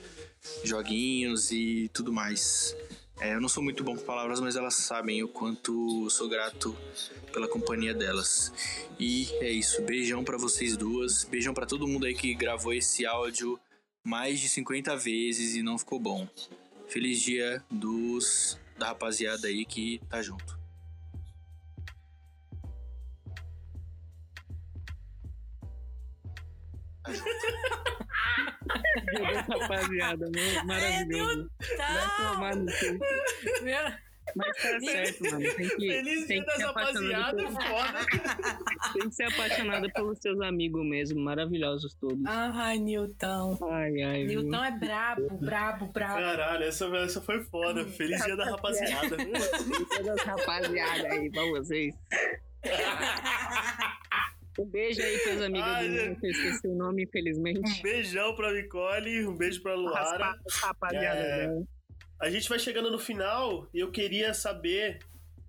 [0.63, 2.75] joguinhos e tudo mais.
[3.19, 6.75] É, eu não sou muito bom com palavras, mas elas sabem o quanto sou grato
[7.33, 8.53] pela companhia delas.
[8.97, 9.81] E é isso.
[9.81, 11.25] Beijão para vocês duas.
[11.25, 13.59] Beijão para todo mundo aí que gravou esse áudio
[14.03, 16.27] mais de 50 vezes e não ficou bom.
[16.87, 20.57] Feliz dia dos da rapaziada aí que tá junto.
[27.03, 28.08] Tá junto.
[29.47, 30.29] Rapaziada,
[30.65, 31.49] maravilhoso.
[31.61, 32.99] É, Vai tomar no cu.
[34.35, 35.39] Mas tá certo, mano.
[35.39, 37.63] Tem que, Feliz tem dia das rapaziadas, por...
[37.63, 38.05] foda.
[38.93, 42.23] Tem que ser apaixonada pelos seus amigos mesmo, maravilhosos todos.
[42.25, 43.57] Ai, Nilton.
[43.71, 44.23] Ai, ai.
[44.25, 46.21] Nilton é brabo, brabo, brabo.
[46.21, 47.85] Caralho, essa, essa foi foda.
[47.85, 49.15] Feliz dia da rapaziada.
[49.15, 49.49] Feliz
[49.89, 51.95] dia das rapaziadas aí pra vocês.
[54.59, 57.79] Um beijo aí pras amigas Ai, do mundo, que eu esqueci o nome, infelizmente.
[57.79, 60.35] Um beijão pra Nicole, um beijo pra Luara.
[60.51, 61.61] Rapaziada, é,
[62.19, 64.99] a gente vai chegando no final e eu queria saber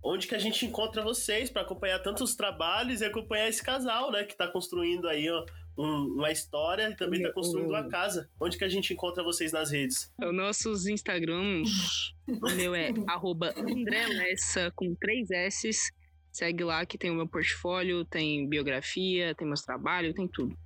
[0.02, 4.24] onde que a gente encontra vocês para acompanhar tantos trabalhos e acompanhar esse casal, né,
[4.24, 5.44] que tá construindo aí ó,
[5.76, 8.30] um, uma história e também tá construindo uma casa.
[8.40, 10.12] Onde que a gente encontra vocês nas redes?
[10.22, 15.90] Os nossos Instagrams, o meu é arroba André Lessa com três S's
[16.32, 20.56] Segue lá que tem o meu portfólio, tem biografia, tem meus trabalhos, tem tudo.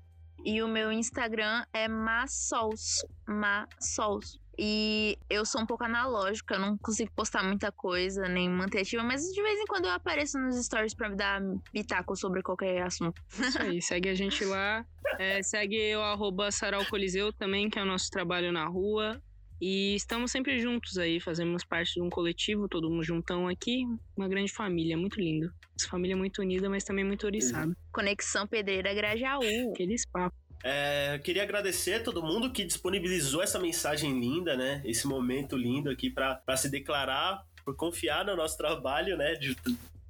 [0.44, 3.04] E o meu Instagram é Massols.
[3.26, 4.38] Massols.
[4.58, 9.02] E eu sou um pouco analógica, eu não consigo postar muita coisa, nem manter ativa,
[9.02, 11.40] mas de vez em quando eu apareço nos stories pra me dar
[11.72, 13.20] pitaco sobre qualquer assunto.
[13.32, 14.86] Isso aí, segue a gente lá.
[15.18, 16.50] É, segue o arroba
[16.88, 19.20] Coliseu também, que é o nosso trabalho na rua.
[19.60, 23.84] E estamos sempre juntos aí, fazemos parte de um coletivo, todo mundo juntão aqui,
[24.16, 25.52] uma grande família, muito lindo.
[25.78, 27.74] Essa família muito unida, mas também muito oriçada.
[27.92, 29.72] Conexão Pedreira Grajaú.
[29.72, 30.38] Aqueles papos.
[30.62, 34.80] É, eu queria agradecer a todo mundo que disponibilizou essa mensagem linda, né?
[34.84, 39.34] Esse momento lindo aqui para se declarar, por confiar no nosso trabalho, né?
[39.34, 39.54] De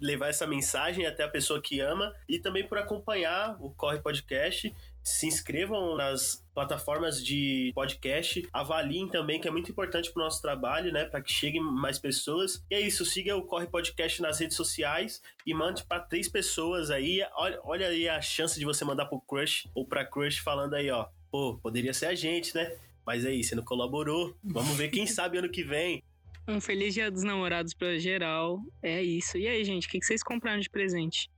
[0.01, 4.73] levar essa mensagem até a pessoa que ama e também por acompanhar o Corre Podcast.
[5.05, 10.41] Se inscrevam nas plataformas de podcast, avaliem também, que é muito importante para o nosso
[10.41, 11.05] trabalho, né?
[11.05, 12.65] Para que cheguem mais pessoas.
[12.71, 16.91] E é isso, siga o Corre Podcast nas redes sociais e mande para três pessoas
[16.91, 17.23] aí.
[17.35, 20.91] Olha, olha aí a chance de você mandar pro crush ou pra crush falando aí,
[20.91, 21.07] ó.
[21.31, 22.75] Pô, poderia ser a gente, né?
[23.05, 24.35] Mas aí, você não colaborou.
[24.43, 26.03] Vamos ver quem sabe ano que vem.
[26.49, 28.59] Um feliz dia dos namorados pra geral.
[28.83, 29.37] É isso.
[29.37, 31.31] E aí, gente, o que vocês compraram de presente?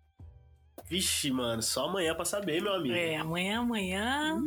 [0.85, 2.95] Vixe, mano, só amanhã pra saber, meu amigo.
[2.95, 4.43] É, amanhã, amanhã.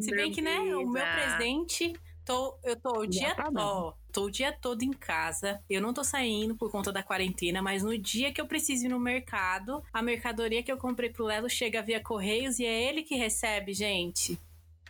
[0.00, 1.92] Se bem que, né, o meu presente.
[2.24, 5.60] Tô, eu tô o dia tá ó, tô o dia todo em casa.
[5.68, 8.88] Eu não tô saindo por conta da quarentena, mas no dia que eu preciso ir
[8.88, 13.02] no mercado, a mercadoria que eu comprei pro Lelo chega via Correios e é ele
[13.02, 14.38] que recebe, gente.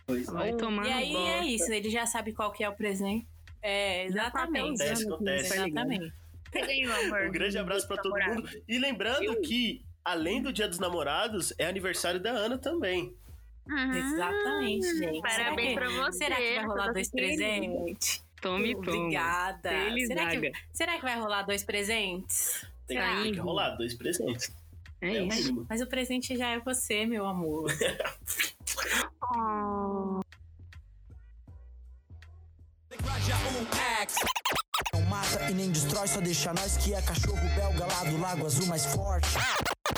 [0.05, 1.29] Pois Vai tomar E aí bosta.
[1.31, 3.27] é isso, ele já sabe qual que é o presente.
[3.63, 4.83] É, exatamente.
[4.83, 5.53] Acontece, acontece.
[5.55, 6.13] Exatamente.
[7.27, 8.47] Um grande abraço pra todo mundo.
[8.67, 13.15] E lembrando que, além do Dia dos Namorados, é aniversário da Ana também.
[13.67, 15.21] Exatamente, gente.
[15.21, 18.25] Parabéns será que, pra você, Será que vai rolar dois presentes?
[18.41, 18.97] Tome, tome.
[18.97, 19.69] Obrigada.
[19.69, 22.65] Feliz Será que, será que vai rolar dois presentes?
[22.85, 23.21] Tem, Será?
[23.21, 24.51] tem que rolar dois presentes.
[24.99, 25.37] É o isso.
[25.37, 25.65] mínimo.
[25.69, 27.71] Mas o presente já é você, meu amor.
[34.93, 38.45] Não mata e nem destrói, só deixa nós que é cachorro belga lá do Lago
[38.45, 39.27] Azul mais forte.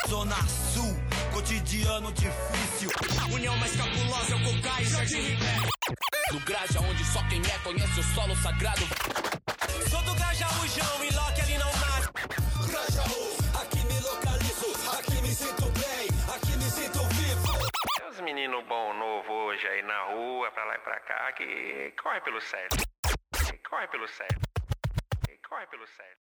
[0.08, 0.36] Zona
[0.72, 0.94] Sul,
[1.32, 2.90] cotidiano difícil.
[3.32, 5.68] União mais cabulosa é o Cocai Jardim Ribeiro.
[6.30, 8.82] Do Graja, onde só quem é conhece o solo sagrado.
[9.90, 12.12] Sou do Grajaújão e Loki ali não nasce.
[12.70, 17.70] Grajaú, aqui me localizo, aqui me sinto bem, aqui me sinto vivo.
[17.98, 21.92] Tem uns meninos bom novo hoje aí na rua, pra lá e pra cá, que
[22.00, 22.68] corre pelo sério.
[23.68, 24.38] Corre pelo sério.
[25.48, 26.16] Corre pelo sério.